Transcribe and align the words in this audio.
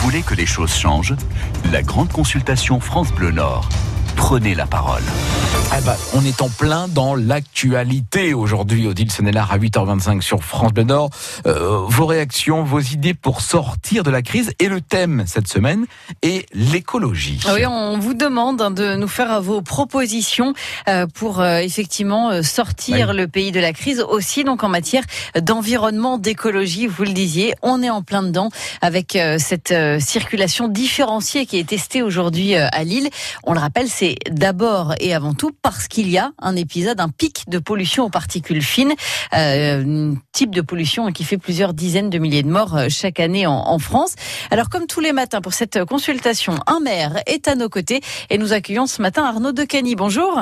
voulez 0.00 0.22
que 0.22 0.34
les 0.34 0.46
choses 0.46 0.72
changent 0.72 1.14
La 1.72 1.82
grande 1.82 2.10
consultation 2.10 2.80
France 2.80 3.12
Bleu 3.12 3.32
Nord. 3.32 3.68
Prenez 4.20 4.54
la 4.54 4.66
parole. 4.66 5.02
Ah 5.72 5.80
bah, 5.86 5.96
on 6.14 6.24
est 6.24 6.42
en 6.42 6.48
plein 6.48 6.88
dans 6.88 7.14
l'actualité 7.14 8.34
aujourd'hui, 8.34 8.86
Odile 8.86 9.10
Senelard 9.10 9.50
à 9.50 9.58
8h25 9.58 10.20
sur 10.20 10.42
France 10.42 10.72
Bleu 10.72 10.82
Nord. 10.82 11.10
Euh, 11.46 11.84
vos 11.86 12.06
réactions, 12.06 12.62
vos 12.62 12.80
idées 12.80 13.14
pour 13.14 13.40
sortir 13.40 14.02
de 14.02 14.10
la 14.10 14.20
crise 14.20 14.52
et 14.58 14.68
le 14.68 14.80
thème 14.80 15.24
cette 15.26 15.48
semaine 15.48 15.86
est 16.22 16.46
l'écologie. 16.52 17.40
Oui, 17.54 17.64
on 17.66 17.98
vous 17.98 18.14
demande 18.14 18.60
hein, 18.60 18.70
de 18.70 18.94
nous 18.94 19.08
faire 19.08 19.40
vos 19.40 19.62
propositions 19.62 20.54
euh, 20.88 21.06
pour 21.06 21.40
euh, 21.40 21.58
effectivement 21.58 22.42
sortir 22.42 23.14
le 23.14 23.26
pays 23.26 23.52
de 23.52 23.60
la 23.60 23.72
crise 23.72 24.00
aussi 24.00 24.44
donc 24.44 24.64
en 24.64 24.68
matière 24.68 25.04
d'environnement, 25.40 26.18
d'écologie, 26.18 26.86
vous 26.86 27.04
le 27.04 27.12
disiez, 27.12 27.54
on 27.62 27.82
est 27.82 27.90
en 27.90 28.02
plein 28.02 28.22
dedans 28.22 28.50
avec 28.82 29.16
cette 29.38 29.74
circulation 30.00 30.68
différenciée 30.68 31.46
qui 31.46 31.58
est 31.58 31.68
testée 31.68 32.02
aujourd'hui 32.02 32.54
à 32.56 32.84
Lille. 32.84 33.08
On 33.44 33.52
le 33.52 33.60
rappelle, 33.60 33.88
c'est 33.88 34.09
d'abord 34.30 34.94
et 35.00 35.14
avant 35.14 35.34
tout 35.34 35.50
parce 35.62 35.88
qu'il 35.88 36.08
y 36.08 36.18
a 36.18 36.32
un 36.38 36.56
épisode, 36.56 37.00
un 37.00 37.08
pic 37.08 37.44
de 37.48 37.58
pollution 37.58 38.04
aux 38.04 38.10
particules 38.10 38.62
fines, 38.62 38.94
euh, 39.34 40.12
type 40.32 40.54
de 40.54 40.60
pollution 40.60 41.10
qui 41.12 41.24
fait 41.24 41.38
plusieurs 41.38 41.74
dizaines 41.74 42.10
de 42.10 42.18
milliers 42.18 42.42
de 42.42 42.50
morts 42.50 42.76
euh, 42.76 42.86
chaque 42.88 43.20
année 43.20 43.46
en, 43.46 43.52
en 43.52 43.78
France. 43.78 44.14
Alors 44.50 44.68
comme 44.68 44.86
tous 44.86 45.00
les 45.00 45.12
matins 45.12 45.40
pour 45.40 45.54
cette 45.54 45.84
consultation, 45.84 46.58
un 46.66 46.80
maire 46.80 47.22
est 47.26 47.48
à 47.48 47.54
nos 47.54 47.68
côtés 47.68 48.00
et 48.30 48.38
nous 48.38 48.52
accueillons 48.52 48.86
ce 48.86 49.02
matin 49.02 49.24
Arnaud 49.24 49.52
Decani. 49.52 49.94
Bonjour. 49.96 50.40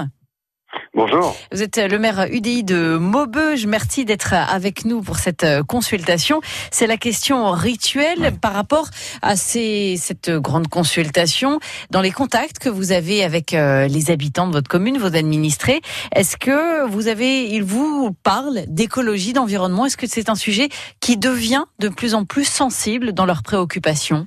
Bonjour. 0.95 1.37
Vous 1.53 1.63
êtes 1.63 1.77
le 1.79 1.99
maire 1.99 2.27
UDI 2.31 2.65
de 2.65 2.97
Maubeuge. 2.97 3.67
Merci 3.67 4.05
d'être 4.05 4.33
avec 4.35 4.85
nous 4.85 5.01
pour 5.01 5.17
cette 5.19 5.47
consultation. 5.67 6.41
C'est 6.71 6.87
la 6.87 6.97
question 6.97 7.53
rituelle 7.53 8.33
par 8.41 8.53
rapport 8.53 8.89
à 9.23 9.37
ces, 9.37 9.97
cette 9.97 10.31
grande 10.31 10.69
consultation. 10.69 11.61
Dans 11.91 12.01
les 12.01 12.11
contacts 12.11 12.59
que 12.59 12.69
vous 12.69 12.93
avez 12.93 13.23
avec 13.23 13.55
euh, 13.55 13.87
les 13.87 14.11
habitants 14.11 14.49
de 14.49 14.53
votre 14.53 14.69
commune, 14.69 14.99
vos 14.99 15.15
administrés, 15.15 15.81
est-ce 16.15 16.37
que 16.37 16.87
vous 16.89 17.09
avez, 17.09 17.45
ils 17.45 17.65
vous 17.65 18.13
parlent 18.23 18.63
d'écologie, 18.67 19.33
d'environnement? 19.33 19.87
Est-ce 19.87 19.97
que 19.97 20.09
c'est 20.09 20.29
un 20.29 20.35
sujet 20.35 20.69
qui 21.01 21.17
devient 21.17 21.65
de 21.79 21.89
plus 21.89 22.15
en 22.15 22.25
plus 22.25 22.45
sensible 22.45 23.13
dans 23.13 23.25
leurs 23.25 23.43
préoccupations? 23.43 24.27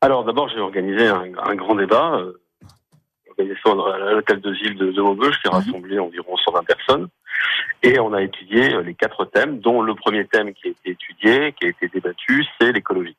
Alors 0.00 0.24
d'abord, 0.24 0.48
j'ai 0.48 0.60
organisé 0.60 1.06
un, 1.06 1.24
un 1.42 1.54
grand 1.54 1.76
débat 1.76 2.20
à 3.38 4.12
l'hôtel 4.12 4.40
de 4.40 4.50
ville 4.50 4.76
de, 4.76 4.92
de 4.92 5.02
Maubeuge 5.02 5.40
qui 5.40 5.48
a 5.48 5.52
mhm. 5.52 5.56
rassemblé 5.56 5.98
environ 5.98 6.36
120 6.36 6.64
personnes. 6.64 7.08
Et 7.82 7.98
on 8.00 8.12
a 8.12 8.22
étudié 8.22 8.74
euh, 8.74 8.82
les 8.82 8.94
quatre 8.94 9.24
thèmes, 9.26 9.60
dont 9.60 9.82
le 9.82 9.94
premier 9.94 10.26
thème 10.26 10.54
qui 10.54 10.68
a 10.68 10.70
été 10.70 10.90
étudié, 10.90 11.52
qui 11.52 11.66
a 11.66 11.68
été 11.68 11.88
débattu, 11.88 12.44
c'est 12.58 12.72
l'écologie. 12.72 13.16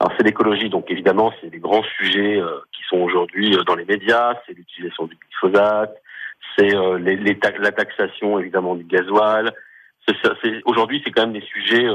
Alors 0.00 0.12
c'est 0.16 0.24
l'écologie, 0.24 0.68
donc 0.68 0.90
évidemment, 0.90 1.32
c'est 1.40 1.52
les 1.52 1.60
grands 1.60 1.84
sujets 1.96 2.40
euh, 2.40 2.58
qui 2.72 2.82
sont 2.88 2.98
aujourd'hui 2.98 3.56
euh, 3.56 3.62
dans 3.62 3.76
les 3.76 3.84
médias, 3.84 4.34
c'est 4.46 4.54
l'utilisation 4.54 5.06
du 5.06 5.16
glyphosate, 5.16 5.94
c'est 6.58 6.74
les, 6.98 7.16
les 7.16 7.38
la 7.60 7.72
taxation 7.72 8.38
évidemment 8.38 8.74
du 8.74 8.84
gasoil. 8.84 9.54
Aujourd'hui, 10.66 11.00
c'est 11.02 11.12
quand 11.12 11.22
même 11.22 11.32
des 11.32 11.46
sujets, 11.46 11.86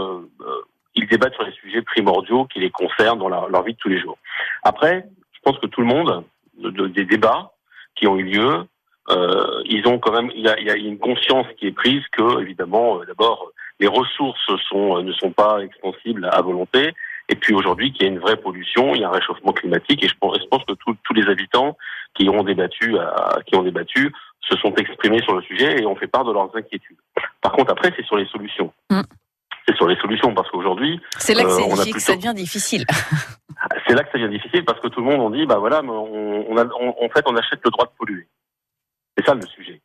ils 0.96 1.06
débattent 1.06 1.36
sur 1.36 1.44
les 1.44 1.52
sujets 1.52 1.84
primordiaux 1.84 2.46
qui 2.46 2.60
les 2.60 2.72
concernent 2.72 3.20
dans 3.20 3.30
leur, 3.30 3.50
leur 3.50 3.64
vie 3.64 3.74
de 3.74 3.78
tous 3.78 3.90
les 3.90 4.00
jours. 4.00 4.18
Après, 4.64 5.06
je 5.34 5.40
pense 5.44 5.60
que 5.60 5.68
tout 5.68 5.82
le 5.82 5.88
monde, 5.88 6.24
de, 6.58 6.88
des 6.88 7.06
débats 7.06 7.52
qui 7.96 8.08
ont 8.08 8.18
eu 8.18 8.24
lieu, 8.24 8.66
euh, 9.10 9.62
ils 9.66 9.88
ont 9.88 10.00
quand 10.00 10.12
même, 10.12 10.32
il 10.36 10.42
y 10.42 10.50
a, 10.50 10.60
y 10.60 10.70
a 10.70 10.76
une 10.76 11.00
conscience 11.00 11.48
qui 11.58 11.68
est 11.68 11.72
prise 11.72 12.04
que, 12.12 12.42
évidemment, 12.42 13.00
euh, 13.00 13.06
d'abord, 13.06 13.52
les 13.80 13.88
ressources 13.88 14.40
sont, 14.70 14.98
euh, 14.98 15.02
ne 15.02 15.14
sont 15.14 15.32
pas 15.32 15.60
extensibles 15.60 16.30
à 16.32 16.42
volonté, 16.42 16.94
et 17.30 17.36
puis 17.36 17.54
aujourd'hui 17.54 17.94
qu'il 17.94 18.06
y 18.06 18.10
a 18.10 18.12
une 18.12 18.20
vraie 18.20 18.38
pollution, 18.38 18.96
il 18.96 19.02
y 19.02 19.04
a 19.04 19.10
un 19.10 19.12
réchauffement 19.12 19.54
climatique, 19.54 20.04
et 20.04 20.08
je 20.08 20.16
pense, 20.20 20.38
je 20.40 20.48
pense 20.48 20.64
que 20.66 20.74
tous 20.74 21.14
les 21.14 21.28
habitants 21.30 21.78
qui 22.16 22.30
ont 22.30 22.44
débattu, 22.44 22.98
à, 22.98 23.40
qui 23.46 23.56
ont 23.56 23.64
débattu, 23.64 24.12
se 24.42 24.58
sont 24.58 24.74
exprimés 24.76 25.22
sur 25.22 25.36
le 25.36 25.42
sujet 25.42 25.82
et 25.82 25.86
ont 25.86 25.96
fait 25.96 26.08
part 26.08 26.24
de 26.26 26.32
leurs 26.32 26.56
inquiétudes. 26.56 26.98
Par 27.42 27.52
contre, 27.52 27.72
après, 27.72 27.94
c'est 27.96 28.06
sur 28.06 28.18
les 28.18 28.28
solutions. 28.28 28.72
Mm. 28.90 29.02
C'est 29.68 29.76
sur 29.76 29.88
les 29.88 29.98
solutions 29.98 30.34
parce 30.34 30.50
qu'aujourd'hui, 30.50 31.00
c'est 31.18 31.34
là 31.34 31.44
que, 31.44 31.50
euh, 31.50 31.76
plutôt... 31.76 31.94
que 31.94 32.00
ça 32.00 32.16
devient 32.16 32.34
difficile. 32.34 32.86
C'est 33.88 33.96
là 33.96 34.04
que 34.04 34.12
ça 34.12 34.18
devient 34.18 34.38
difficile 34.38 34.66
parce 34.66 34.80
que 34.80 34.88
tout 34.88 35.00
le 35.00 35.06
monde 35.06 35.22
on 35.22 35.30
dit 35.30 35.46
bah 35.46 35.58
voilà, 35.58 35.82
on, 35.84 36.46
on, 36.50 36.58
a, 36.58 36.66
en 36.66 37.10
fait 37.10 37.24
on 37.26 37.36
achète 37.36 37.62
le 37.64 37.72
droit 37.72 37.86
de 37.86 37.92
polluer. 37.98 38.28
C'est 39.18 39.26
ça 39.26 39.34
le 39.34 39.46
sujet. 39.48 39.82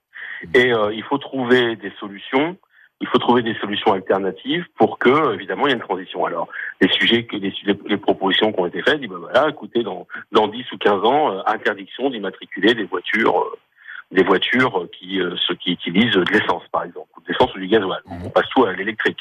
Et 0.54 0.72
euh, 0.72 0.92
il 0.92 1.02
faut 1.04 1.18
trouver 1.18 1.76
des 1.76 1.92
solutions. 1.98 2.56
Il 3.00 3.08
faut 3.08 3.18
trouver 3.18 3.42
des 3.42 3.54
solutions 3.54 3.92
alternatives 3.92 4.64
pour 4.76 4.98
que, 4.98 5.34
évidemment, 5.34 5.66
il 5.66 5.70
y 5.70 5.72
ait 5.72 5.76
une 5.76 5.82
transition. 5.82 6.24
Alors, 6.24 6.48
les 6.80 6.88
sujets, 6.88 7.24
que 7.24 7.36
les, 7.36 7.52
les 7.86 7.96
propositions 7.96 8.52
qui 8.52 8.60
ont 8.60 8.66
été 8.66 8.80
faites, 8.82 9.00
dit, 9.00 9.08
bah 9.08 9.16
voilà, 9.18 9.48
écoutez, 9.48 9.82
dans, 9.82 10.06
dans 10.30 10.46
10 10.46 10.70
ou 10.72 10.78
15 10.78 11.04
ans, 11.04 11.32
euh, 11.32 11.42
interdiction 11.46 12.10
d'immatriculer 12.10 12.74
des 12.74 12.84
voitures, 12.84 13.40
euh, 13.40 13.58
des 14.12 14.22
voitures 14.22 14.86
qui, 14.92 15.20
ceux 15.46 15.54
qui 15.54 15.72
utilisent 15.72 16.14
de 16.14 16.32
l'essence, 16.32 16.62
par 16.70 16.84
exemple, 16.84 17.08
ou 17.16 17.22
de 17.22 17.28
l'essence 17.28 17.54
ou 17.54 17.58
du 17.58 17.66
gasoil. 17.66 18.00
On 18.24 18.30
passe 18.30 18.48
tout 18.54 18.64
à 18.64 18.72
l'électrique. 18.72 19.18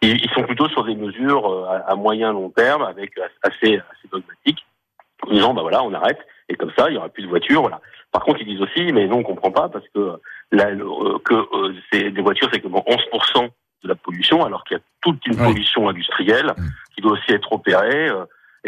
Ils 0.00 0.30
sont 0.30 0.44
plutôt 0.44 0.68
sur 0.68 0.84
des 0.84 0.94
mesures 0.94 1.50
euh, 1.50 1.80
à 1.86 1.94
moyen 1.96 2.32
long 2.32 2.50
terme, 2.50 2.82
avec 2.82 3.12
assez, 3.42 3.76
assez 3.78 4.08
dogmatiques, 4.12 4.64
en 5.26 5.30
disant 5.30 5.54
bah 5.54 5.62
voilà, 5.62 5.82
on 5.82 5.92
arrête 5.92 6.20
et 6.48 6.54
comme 6.54 6.70
ça, 6.78 6.88
il 6.88 6.94
y 6.94 6.96
aura 6.96 7.08
plus 7.08 7.24
de 7.24 7.28
voitures. 7.28 7.60
Voilà. 7.60 7.80
Par 8.12 8.22
contre, 8.22 8.40
ils 8.40 8.46
disent 8.46 8.62
aussi, 8.62 8.92
mais 8.92 9.06
non, 9.06 9.18
on 9.18 9.22
comprend 9.22 9.50
pas 9.50 9.68
parce 9.68 9.84
que 9.94 10.18
là, 10.52 10.68
euh, 10.68 11.18
que 11.24 11.34
euh, 11.34 11.74
c'est 11.92 12.10
des 12.10 12.22
voitures, 12.22 12.48
c'est 12.52 12.60
que 12.60 12.68
11% 12.68 13.50
de 13.82 13.88
la 13.88 13.94
pollution, 13.96 14.44
alors 14.44 14.64
qu'il 14.64 14.76
y 14.76 14.80
a 14.80 14.82
toute 15.02 15.26
une 15.26 15.36
pollution 15.36 15.88
industrielle 15.88 16.54
mm. 16.56 16.64
qui 16.94 17.00
doit 17.00 17.12
aussi 17.12 17.32
être 17.32 17.52
opérée. 17.52 18.10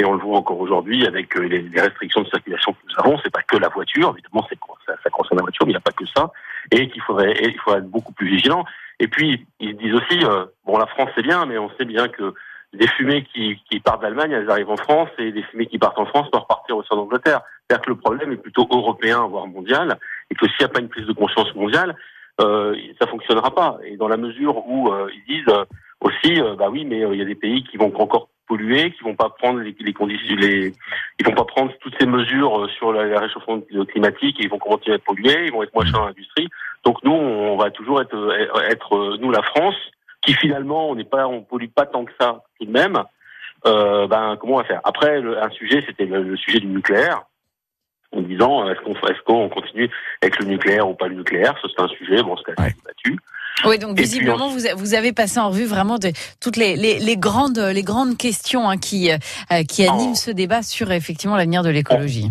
Et 0.00 0.04
on 0.04 0.14
le 0.14 0.18
voit 0.18 0.38
encore 0.38 0.58
aujourd'hui 0.58 1.06
avec 1.06 1.34
les, 1.34 1.68
restrictions 1.78 2.22
de 2.22 2.28
circulation 2.28 2.72
que 2.72 2.78
nous 2.88 2.94
avons. 3.04 3.18
C'est 3.22 3.30
pas 3.30 3.42
que 3.42 3.58
la 3.58 3.68
voiture, 3.68 4.14
évidemment, 4.16 4.46
ça, 4.48 5.10
concerne 5.10 5.38
la 5.38 5.42
voiture, 5.42 5.66
mais 5.66 5.72
il 5.72 5.74
n'y 5.74 5.76
a 5.76 5.80
pas 5.80 5.92
que 5.92 6.06
ça. 6.06 6.32
Et 6.70 6.88
qu'il 6.88 7.02
faudrait, 7.02 7.34
il 7.42 7.58
faudrait 7.58 7.80
être 7.80 7.90
beaucoup 7.90 8.12
plus 8.12 8.28
vigilant. 8.28 8.64
Et 8.98 9.08
puis, 9.08 9.46
ils 9.60 9.76
disent 9.76 9.94
aussi, 9.94 10.24
euh, 10.24 10.46
bon, 10.64 10.78
la 10.78 10.86
France 10.86 11.10
c'est 11.14 11.22
bien, 11.22 11.44
mais 11.44 11.58
on 11.58 11.70
sait 11.76 11.84
bien 11.84 12.08
que 12.08 12.34
des 12.72 12.86
fumées 12.86 13.24
qui, 13.24 13.58
partent 13.80 14.00
d'Allemagne, 14.00 14.32
elles 14.32 14.50
arrivent 14.50 14.70
en 14.70 14.76
France, 14.76 15.08
et 15.18 15.32
des 15.32 15.42
fumées 15.42 15.66
qui 15.66 15.78
partent 15.78 15.98
en 15.98 16.06
France 16.06 16.30
peuvent 16.30 16.46
partir 16.48 16.76
au 16.76 16.82
sein 16.84 16.96
d'Angleterre. 16.96 17.42
C'est-à-dire 17.66 17.84
que 17.84 17.90
le 17.90 17.96
problème 17.96 18.32
est 18.32 18.36
plutôt 18.36 18.66
européen, 18.70 19.26
voire 19.26 19.46
mondial, 19.46 19.98
et 20.30 20.34
que 20.34 20.46
s'il 20.46 20.60
n'y 20.60 20.66
a 20.66 20.68
pas 20.68 20.80
une 20.80 20.88
prise 20.88 21.06
de 21.06 21.12
conscience 21.12 21.54
mondiale, 21.54 21.94
euh, 22.40 22.74
ça 23.00 23.06
fonctionnera 23.06 23.54
pas. 23.54 23.78
Et 23.84 23.96
dans 23.96 24.08
la 24.08 24.16
mesure 24.16 24.66
où 24.66 24.90
euh, 24.92 25.10
ils 25.14 25.34
disent 25.34 25.54
euh, 25.54 25.64
aussi, 26.00 26.40
bah 26.58 26.68
oui, 26.70 26.86
mais 26.86 27.00
il 27.00 27.18
y 27.18 27.22
a 27.22 27.26
des 27.26 27.34
pays 27.34 27.62
qui 27.64 27.76
vont 27.76 27.92
encore 27.98 28.29
polluer, 28.50 28.90
qui 28.90 29.04
vont 29.04 29.14
pas 29.14 29.30
prendre 29.30 29.60
les, 29.60 29.74
les 29.78 29.92
conditions, 29.92 30.34
les, 30.34 30.72
ils 31.18 31.26
vont 31.26 31.38
pas 31.42 31.44
prendre 31.44 31.72
toutes 31.80 31.94
ces 32.00 32.06
mesures 32.06 32.68
sur 32.76 32.90
le 32.92 33.16
réchauffement 33.16 33.60
climatique, 33.92 34.40
et 34.40 34.44
ils 34.44 34.50
vont 34.50 34.58
continuer 34.58 34.96
à 34.96 34.98
polluer, 34.98 35.46
ils 35.46 35.52
vont 35.52 35.62
être 35.62 35.72
moins 35.72 35.86
chers 35.86 36.02
à 36.02 36.06
l'industrie. 36.06 36.48
Donc 36.84 36.96
nous, 37.04 37.12
on 37.12 37.56
va 37.56 37.70
toujours 37.70 38.00
être, 38.00 38.18
être 38.68 39.18
nous 39.20 39.30
la 39.30 39.42
France, 39.42 39.76
qui 40.22 40.34
finalement 40.34 40.90
on 40.90 40.96
n'est 40.96 41.04
pas, 41.04 41.28
on 41.28 41.42
pollue 41.42 41.70
pas 41.72 41.86
tant 41.86 42.04
que 42.04 42.12
ça 42.20 42.42
tout 42.58 42.66
de 42.66 42.72
même. 42.72 42.98
Euh, 43.66 44.06
ben 44.08 44.36
comment 44.40 44.54
on 44.54 44.58
va 44.58 44.64
faire? 44.64 44.80
Après, 44.84 45.22
un 45.22 45.50
sujet, 45.50 45.84
c'était 45.86 46.06
le, 46.06 46.36
sujet 46.36 46.58
du 46.58 46.66
nucléaire, 46.66 47.22
en 48.12 48.22
disant 48.22 48.68
est-ce 48.68 48.80
qu'on 48.80 48.94
est-ce 48.94 49.22
qu'on 49.22 49.48
continue 49.48 49.88
avec 50.22 50.38
le 50.40 50.46
nucléaire 50.46 50.88
ou 50.88 50.94
pas 50.94 51.08
le 51.08 51.14
nucléaire? 51.14 51.54
C'est 51.62 51.80
un 51.80 51.88
sujet, 51.88 52.22
bon, 52.22 52.36
c'est 52.38 52.58
assez 52.58 52.74
débattu. 52.74 53.16
Oui, 53.64 53.78
donc 53.78 53.98
visiblement, 53.98 54.48
vous, 54.48 54.60
vous 54.76 54.94
avez 54.94 55.12
passé 55.12 55.38
en 55.38 55.50
revue 55.50 55.66
vraiment 55.66 55.98
de, 55.98 56.12
toutes 56.40 56.56
les, 56.56 56.76
les, 56.76 56.98
les, 56.98 57.16
grandes, 57.16 57.58
les 57.58 57.82
grandes 57.82 58.16
questions 58.16 58.68
hein, 58.68 58.78
qui, 58.78 59.10
euh, 59.10 59.62
qui 59.64 59.86
animent 59.86 60.14
ce 60.14 60.30
débat 60.30 60.62
sur 60.62 60.90
effectivement 60.92 61.36
l'avenir 61.36 61.62
de 61.62 61.70
l'écologie. 61.70 62.30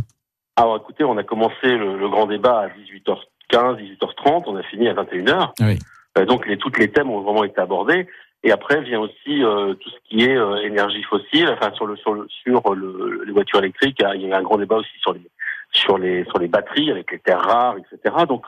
Alors 0.56 0.78
écoutez, 0.78 1.03
on 1.03 1.18
a 1.18 1.24
commencé 1.24 1.63
le, 1.63 1.97
le 1.97 2.09
grand 2.09 2.25
débat 2.25 2.62
à 2.62 2.68
18h 2.68 3.18
15, 3.50 3.78
18h30, 3.78 4.44
on 4.47 4.56
a 4.56 4.63
fini 4.63 4.88
à 4.88 4.94
21h. 4.94 5.52
Oui. 5.59 5.79
Euh, 6.18 6.25
donc 6.25 6.47
les, 6.47 6.58
toutes 6.58 6.78
les 6.78 6.90
thèmes 6.90 7.09
ont 7.09 7.22
vraiment 7.22 7.44
été 7.44 7.59
abordés. 7.59 8.08
Et 8.44 8.52
après 8.52 8.81
vient 8.81 9.02
aussi 9.02 9.44
euh, 9.44 9.74
tout 9.74 9.90
ce 9.90 9.96
qui 10.08 10.24
est 10.24 10.38
euh, 10.38 10.63
énergie 10.63 11.03
fossile, 11.03 11.50
enfin 11.50 11.74
sur 11.74 11.85
le 11.85 11.97
sur 11.97 12.13
le 12.13 12.25
sur 12.29 12.73
le, 12.73 13.23
les 13.26 13.34
voitures 13.34 13.59
électriques, 13.59 14.02
il 14.16 14.22
y 14.22 14.32
a 14.32 14.38
un 14.38 14.41
grand 14.41 14.58
débat 14.58 14.78
aussi 14.78 14.97
sur 15.02 15.14
les 15.14 15.29
sur 15.73 15.97
les 15.97 16.23
sur 16.26 16.40
les 16.40 16.47
batteries 16.47 16.90
avec 16.90 17.11
les 17.11 17.20
terres 17.20 17.41
rares, 17.41 17.76
etc. 17.78 18.16
Donc 18.29 18.46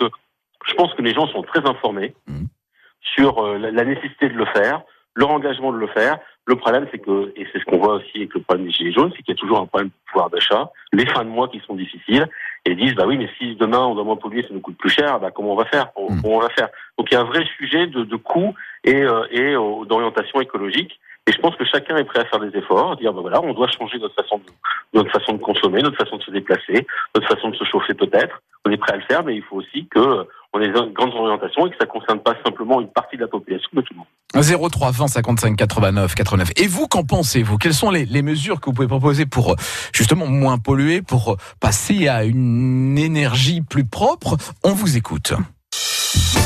je 0.65 0.73
pense 0.75 0.93
que 0.93 1.01
les 1.01 1.13
gens 1.13 1.27
sont 1.27 1.41
très 1.41 1.67
informés 1.67 2.13
mmh. 2.27 2.45
Sur 3.01 3.57
la, 3.57 3.83
nécessité 3.83 4.29
de 4.29 4.35
le 4.35 4.45
faire, 4.45 4.81
leur 5.15 5.31
engagement 5.31 5.71
de 5.73 5.77
le 5.77 5.87
faire. 5.87 6.17
Le 6.45 6.55
problème, 6.55 6.87
c'est 6.91 6.99
que, 6.99 7.33
et 7.35 7.47
c'est 7.51 7.59
ce 7.59 7.65
qu'on 7.65 7.77
voit 7.77 7.95
aussi 7.95 8.11
avec 8.15 8.33
le 8.33 8.41
problème 8.41 8.67
des 8.67 8.73
gilets 8.73 8.93
jaunes, 8.93 9.11
c'est 9.15 9.23
qu'il 9.23 9.35
y 9.35 9.37
a 9.37 9.39
toujours 9.39 9.59
un 9.59 9.67
problème 9.67 9.89
de 9.89 10.11
pouvoir 10.11 10.29
d'achat, 10.29 10.71
les 10.93 11.05
fins 11.05 11.23
de 11.23 11.29
mois 11.29 11.47
qui 11.49 11.59
sont 11.59 11.75
difficiles, 11.75 12.27
et 12.65 12.75
disent 12.75 12.95
bah 12.95 13.05
oui 13.07 13.17
mais 13.17 13.29
si 13.37 13.55
demain 13.55 13.79
on 13.79 13.95
doit 13.95 14.03
moins 14.03 14.15
polluer 14.15 14.43
ça 14.43 14.49
nous 14.51 14.61
coûte 14.61 14.77
plus 14.77 14.89
cher 14.89 15.19
bah 15.19 15.31
comment 15.31 15.53
on 15.53 15.55
va 15.55 15.65
faire? 15.65 15.87
Hmm. 15.97 16.21
comment 16.21 16.37
on 16.37 16.41
va 16.41 16.49
faire? 16.49 16.69
Donc 16.97 17.11
il 17.11 17.15
y 17.15 17.17
a 17.17 17.21
un 17.21 17.25
vrai 17.25 17.43
sujet 17.57 17.87
de, 17.87 18.03
de 18.03 18.15
coût 18.15 18.53
et, 18.83 19.01
euh, 19.01 19.25
et 19.31 19.55
euh, 19.55 19.85
d'orientation 19.85 20.41
écologique. 20.41 20.99
Et 21.27 21.31
je 21.31 21.39
pense 21.39 21.55
que 21.55 21.65
chacun 21.65 21.97
est 21.97 22.03
prêt 22.03 22.19
à 22.19 22.25
faire 22.25 22.39
des 22.39 22.55
efforts 22.57 22.97
dire 22.97 23.13
bah 23.13 23.21
voilà 23.21 23.41
on 23.41 23.53
doit 23.53 23.67
changer 23.67 23.99
notre 23.99 24.15
façon 24.15 24.37
de 24.37 24.43
notre 24.93 25.11
façon 25.11 25.33
de 25.33 25.37
consommer 25.39 25.81
notre 25.81 25.97
façon 25.97 26.17
de 26.17 26.23
se 26.23 26.31
déplacer 26.31 26.85
notre 27.15 27.27
façon 27.27 27.49
de 27.49 27.55
se 27.55 27.63
chauffer 27.63 27.93
peut-être. 27.93 28.41
On 28.65 28.71
est 28.71 28.77
prêt 28.77 28.93
à 28.93 28.97
le 28.97 29.03
faire 29.03 29.23
mais 29.23 29.35
il 29.35 29.43
faut 29.43 29.57
aussi 29.57 29.87
que 29.87 30.27
on 30.53 30.59
a 30.59 30.67
des 30.67 30.71
grandes 30.71 31.13
orientations 31.13 31.67
et 31.67 31.69
que 31.71 31.77
ça 31.79 31.85
concerne 31.85 32.19
pas 32.19 32.35
simplement 32.45 32.81
une 32.81 32.89
partie 32.89 33.15
de 33.15 33.21
la 33.21 33.27
population, 33.27 33.69
mais 33.73 33.83
tout 33.83 33.93
le 33.93 33.99
monde. 33.99 34.71
03 34.71 34.91
20 34.91 35.07
55 35.07 35.55
89 35.55 36.15
89. 36.15 36.51
Et 36.57 36.67
vous, 36.67 36.87
qu'en 36.87 37.03
pensez-vous? 37.03 37.57
Quelles 37.57 37.73
sont 37.73 37.89
les, 37.89 38.05
les, 38.05 38.21
mesures 38.21 38.59
que 38.59 38.65
vous 38.65 38.73
pouvez 38.73 38.87
proposer 38.87 39.25
pour 39.25 39.55
justement 39.93 40.27
moins 40.27 40.57
polluer, 40.57 41.01
pour 41.01 41.37
passer 41.59 42.07
à 42.07 42.23
une 42.23 42.97
énergie 42.97 43.61
plus 43.61 43.85
propre? 43.85 44.37
On 44.63 44.73
vous 44.73 44.97
écoute. 44.97 45.33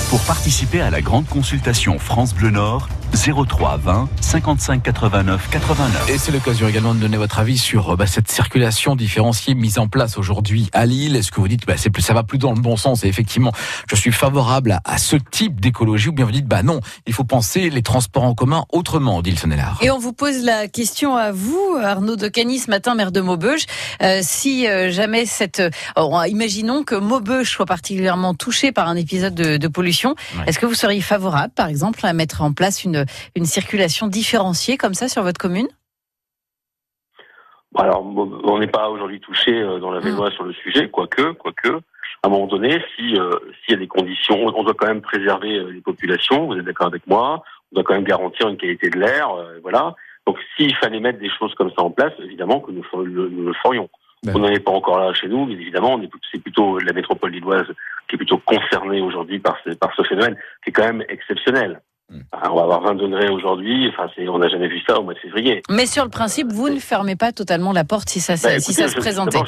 Pour 0.09 0.21
participer 0.21 0.81
à 0.81 0.89
la 0.91 1.01
grande 1.01 1.27
consultation 1.27 1.97
France 1.97 2.33
Bleu 2.35 2.51
Nord, 2.51 2.87
03 3.15 3.77
20 3.77 4.09
55 4.21 4.83
89 4.83 5.49
89. 5.49 6.09
Et 6.09 6.17
c'est 6.17 6.31
l'occasion 6.31 6.67
également 6.67 6.93
de 6.93 6.99
donner 6.99 7.17
votre 7.17 7.39
avis 7.39 7.57
sur 7.57 7.95
bah, 7.97 8.05
cette 8.05 8.29
circulation 8.29 8.95
différenciée 8.95 9.55
mise 9.55 9.79
en 9.79 9.87
place 9.87 10.17
aujourd'hui 10.17 10.69
à 10.73 10.85
Lille. 10.85 11.15
Est-ce 11.15 11.31
que 11.31 11.39
vous 11.39 11.47
dites 11.47 11.65
bah, 11.65 11.75
c'est 11.77 11.89
plus, 11.89 12.01
ça 12.01 12.13
va 12.13 12.23
plus 12.23 12.37
dans 12.37 12.53
le 12.53 12.59
bon 12.59 12.77
sens 12.77 13.03
et 13.03 13.07
effectivement 13.07 13.51
je 13.89 13.95
suis 13.95 14.11
favorable 14.11 14.73
à, 14.73 14.81
à 14.85 14.97
ce 14.97 15.15
type 15.15 15.59
d'écologie 15.59 16.09
ou 16.09 16.11
bien 16.11 16.25
vous 16.25 16.31
dites 16.31 16.47
bah 16.47 16.61
non 16.61 16.81
il 17.07 17.13
faut 17.13 17.23
penser 17.23 17.69
les 17.69 17.81
transports 17.81 18.23
en 18.23 18.35
commun 18.35 18.65
autrement, 18.71 19.21
dit 19.21 19.31
le 19.31 19.37
Et 19.81 19.91
on 19.91 19.97
vous 19.97 20.13
pose 20.13 20.43
la 20.43 20.67
question 20.67 21.15
à 21.15 21.31
vous, 21.31 21.77
Arnaud 21.81 22.15
de 22.15 22.27
Cagny, 22.27 22.59
ce 22.59 22.69
matin, 22.69 22.95
maire 22.95 23.11
de 23.11 23.21
Maubeuge, 23.21 23.65
euh, 24.01 24.19
si 24.21 24.67
euh, 24.67 24.91
jamais 24.91 25.25
cette, 25.25 25.59
euh, 25.59 26.27
imaginons 26.27 26.83
que 26.83 26.95
Maubeuge 26.95 27.49
soit 27.49 27.65
particulièrement 27.65 28.33
touché 28.33 28.71
par 28.71 28.87
un 28.87 28.95
épisode 28.95 29.33
de, 29.33 29.57
de 29.57 29.67
pollution, 29.67 30.04
est-ce 30.45 30.59
que 30.59 30.65
vous 30.65 30.73
seriez 30.73 31.01
favorable, 31.01 31.53
par 31.55 31.67
exemple, 31.67 32.05
à 32.05 32.13
mettre 32.13 32.41
en 32.41 32.53
place 32.53 32.83
une 32.83 33.05
une 33.35 33.45
circulation 33.45 34.07
différenciée 34.07 34.77
comme 34.77 34.93
ça 34.93 35.07
sur 35.07 35.23
votre 35.23 35.39
commune? 35.39 35.67
Alors, 37.77 38.05
on 38.05 38.59
n'est 38.59 38.67
pas 38.67 38.89
aujourd'hui 38.89 39.19
touché 39.19 39.51
euh, 39.51 39.79
dans 39.79 39.91
la 39.91 39.99
mmh. 39.99 40.31
sur 40.31 40.43
le 40.43 40.53
sujet, 40.53 40.89
quoique, 40.89 41.33
quoique, 41.33 41.81
à 42.25 42.27
un 42.27 42.31
moment 42.31 42.47
donné, 42.47 42.81
si 42.95 43.15
euh, 43.19 43.29
s'il 43.63 43.73
y 43.73 43.77
a 43.77 43.79
des 43.79 43.87
conditions, 43.87 44.35
on 44.45 44.63
doit 44.63 44.73
quand 44.73 44.87
même 44.87 45.01
préserver 45.01 45.59
euh, 45.59 45.69
les 45.69 45.81
populations. 45.81 46.47
Vous 46.47 46.57
êtes 46.57 46.65
d'accord 46.65 46.87
avec 46.87 47.05
moi 47.05 47.43
On 47.71 47.75
doit 47.75 47.83
quand 47.83 47.93
même 47.93 48.03
garantir 48.03 48.47
une 48.47 48.57
qualité 48.57 48.89
de 48.89 48.97
l'air, 48.97 49.29
euh, 49.29 49.59
voilà. 49.61 49.95
Donc, 50.25 50.39
s'il 50.55 50.75
fallait 50.77 50.99
mettre 50.99 51.19
des 51.19 51.29
choses 51.29 51.53
comme 51.53 51.69
ça 51.77 51.83
en 51.83 51.91
place, 51.91 52.13
évidemment 52.17 52.61
que 52.61 52.71
nous 52.71 52.83
le 53.03 53.53
ferions. 53.61 53.89
Ben. 54.25 54.35
On 54.35 54.39
n'en 54.39 54.47
est 54.47 54.59
pas 54.59 54.71
encore 54.71 54.99
là 54.99 55.13
chez 55.13 55.27
nous, 55.27 55.45
mais 55.45 55.53
évidemment, 55.53 55.99
c'est 56.31 56.39
plutôt 56.41 56.79
la 56.79 56.93
métropole 56.93 57.31
lilloise 57.31 57.67
qui 58.07 58.15
est 58.15 58.17
plutôt 58.17 58.39
concernée 58.39 58.99
aujourd'hui 58.99 59.39
par 59.39 59.57
ce, 59.63 59.71
par 59.71 59.93
ce 59.95 60.03
phénomène, 60.03 60.35
qui 60.63 60.71
est 60.71 60.73
quand 60.73 60.83
même 60.83 61.03
exceptionnel. 61.09 61.81
Mmh. 62.09 62.19
On 62.49 62.55
va 62.55 62.63
avoir 62.63 62.81
20 62.81 62.95
degrés 62.95 63.29
aujourd'hui. 63.29 63.89
Enfin, 63.89 64.09
on 64.27 64.39
n'a 64.39 64.47
jamais 64.47 64.67
vu 64.67 64.79
ça 64.87 64.99
au 64.99 65.03
mois 65.03 65.13
de 65.13 65.19
février. 65.19 65.61
Mais 65.69 65.85
sur 65.85 66.03
le 66.03 66.09
principe, 66.09 66.51
vous 66.51 66.69
ne 66.69 66.79
fermez 66.79 67.15
pas 67.15 67.31
totalement 67.31 67.71
la 67.71 67.83
porte 67.83 68.09
si 68.09 68.19
ça, 68.19 68.33
bah, 68.33 68.55
écoutez, 68.55 68.59
si 68.59 68.73
ça 68.73 68.87
se 68.87 68.95
présentait. 68.95 69.39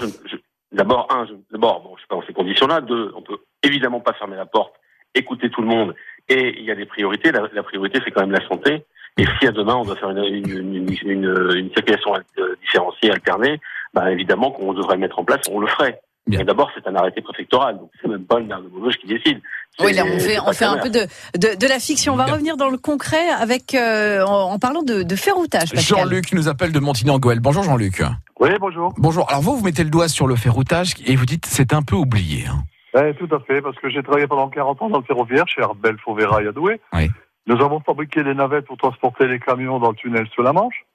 D'abord, 0.72 1.08
un, 1.12 1.26
d'abord, 1.52 1.82
bon, 1.82 1.92
je 1.96 2.00
suis 2.02 2.08
pas 2.08 2.16
dans 2.16 2.26
ces 2.28 2.34
conditions-là. 2.34 2.82
Deux, 2.82 3.12
on 3.16 3.22
peut 3.22 3.38
évidemment 3.64 4.00
pas 4.00 4.14
fermer 4.14 4.36
la 4.36 4.46
porte, 4.46 4.74
écouter 5.16 5.50
tout 5.50 5.62
le 5.62 5.68
monde. 5.68 5.96
Et 6.30 6.60
il 6.60 6.66
y 6.66 6.72
a 6.72 6.76
des 6.76 6.86
priorités. 6.86 7.32
La, 7.32 7.48
la 7.54 7.64
priorité, 7.64 8.00
c'est 8.04 8.12
quand 8.12 8.22
même 8.22 8.32
la 8.32 8.46
santé. 8.48 8.86
Et 9.18 9.26
si 9.40 9.48
à 9.48 9.52
demain 9.52 9.76
on 9.76 9.84
doit 9.84 9.96
faire 9.96 10.12
une, 10.12 10.24
une, 10.24 10.76
une, 10.76 10.96
une, 11.04 11.52
une 11.56 11.72
circulation 11.72 12.14
différenciée, 12.62 13.12
alternée, 13.12 13.60
bah 13.94 14.12
évidemment 14.12 14.52
qu'on 14.52 14.74
devrait 14.74 14.96
le 14.96 15.02
mettre 15.02 15.20
en 15.20 15.24
place, 15.24 15.42
on 15.52 15.60
le 15.60 15.68
ferait. 15.68 16.00
Mais 16.28 16.44
d'abord, 16.44 16.70
c'est 16.76 16.86
un 16.88 16.96
arrêté 16.96 17.22
préfectoral, 17.22 17.78
donc 17.78 17.90
c'est 18.02 18.10
même 18.10 18.26
pas 18.26 18.40
le 18.40 18.46
maire 18.46 18.60
de 18.62 18.98
qui 18.98 19.08
décide. 19.08 19.42
Oui, 19.80 19.94
là, 19.94 20.04
on 20.06 20.20
fait, 20.20 20.40
on 20.40 20.52
fait 20.52 20.66
un 20.66 20.78
peu 20.78 20.90
de, 20.90 21.02
de, 21.36 21.58
de, 21.58 21.68
la 21.68 21.80
fiction. 21.80 22.14
On 22.14 22.16
va 22.18 22.26
revenir 22.26 22.58
dans 22.58 22.70
le 22.70 22.78
concret 22.78 23.30
avec, 23.30 23.74
euh, 23.76 24.26
en, 24.26 24.52
en, 24.54 24.60
parlant 24.60 24.84
de, 24.84 25.04
de 25.04 25.16
ferroutage. 25.16 25.70
Jean-Luc 25.74 26.34
nous 26.34 26.50
appelle 26.50 26.74
de 26.74 26.80
Montigny-en-Goël. 26.80 27.40
Bonjour 27.40 27.64
Jean-Luc. 27.64 28.04
Oui, 28.40 28.50
bonjour. 28.60 28.94
Bonjour. 28.98 29.30
Alors 29.30 29.42
vous, 29.42 29.56
vous 29.56 29.64
mettez 29.64 29.84
le 29.84 29.90
doigt 29.90 30.10
sur 30.10 30.28
le 30.28 30.36
ferroutage 30.36 30.96
et 31.06 31.16
vous 31.16 31.26
dites 31.26 31.46
c'est 31.46 31.74
un 31.74 31.82
peu 31.82 31.96
oublié. 31.96 32.46
Hein. 32.48 32.64
Oui, 32.94 33.14
tout 33.16 33.34
à 33.34 33.40
fait, 33.42 33.62
parce 33.62 33.78
que 33.78 33.90
j'ai 33.90 34.02
travaillé 34.02 34.28
pendant 34.28 34.50
40 34.50 34.82
ans 34.82 34.90
dans 34.90 35.00
le 35.00 35.04
ferroviaire 35.04 35.48
chez 35.48 35.62
Arbel, 35.62 35.98
Fauvera 36.04 36.42
et 36.42 36.48
Adoué. 36.48 36.82
Oui. 36.94 37.10
Nous 37.46 37.62
avons 37.64 37.80
fabriqué 37.80 38.24
des 38.24 38.34
navettes 38.34 38.66
pour 38.66 38.78
transporter 38.78 39.28
les 39.28 39.40
camions 39.40 39.80
dans 39.80 39.92
le 39.92 39.96
tunnel 39.96 40.28
sous 40.34 40.42
la 40.42 40.52
Manche. 40.52 40.86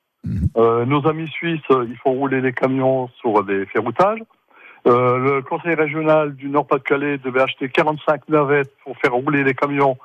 Euh, 0.56 0.84
nos 0.84 1.06
amis 1.08 1.28
suisses, 1.28 1.60
ils 1.70 1.96
font 2.02 2.12
rouler 2.12 2.40
les 2.40 2.52
camions 2.52 3.08
sur 3.20 3.42
des 3.44 3.66
ferroutages. 3.66 4.22
Euh, 4.86 5.18
le 5.18 5.42
conseil 5.42 5.74
régional 5.74 6.34
du 6.34 6.48
Nord-Pas-de-Calais 6.48 7.18
devait 7.18 7.42
acheter 7.42 7.68
45 7.68 8.28
navettes 8.28 8.72
pour 8.84 8.96
faire 8.98 9.12
rouler 9.12 9.44
les 9.44 9.54
camions 9.54 9.96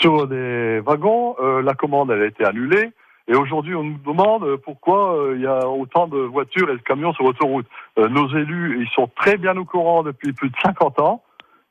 sur 0.00 0.26
des 0.26 0.80
wagons. 0.80 1.36
Euh, 1.40 1.62
la 1.62 1.74
commande 1.74 2.10
elle 2.10 2.22
a 2.22 2.26
été 2.26 2.44
annulée. 2.44 2.90
Et 3.26 3.34
aujourd'hui, 3.34 3.74
on 3.74 3.84
nous 3.84 3.98
demande 4.04 4.56
pourquoi 4.58 5.16
euh, 5.16 5.34
il 5.36 5.42
y 5.42 5.46
a 5.46 5.66
autant 5.66 6.06
de 6.06 6.18
voitures 6.18 6.70
et 6.70 6.76
de 6.76 6.82
camions 6.82 7.14
sur 7.14 7.24
l'autoroute. 7.24 7.66
Euh, 7.98 8.08
nos 8.08 8.28
élus, 8.28 8.82
ils 8.82 8.88
sont 8.94 9.08
très 9.16 9.38
bien 9.38 9.56
au 9.56 9.64
courant 9.64 10.02
depuis 10.02 10.32
plus 10.32 10.50
de 10.50 10.56
50 10.62 11.00
ans. 11.00 11.22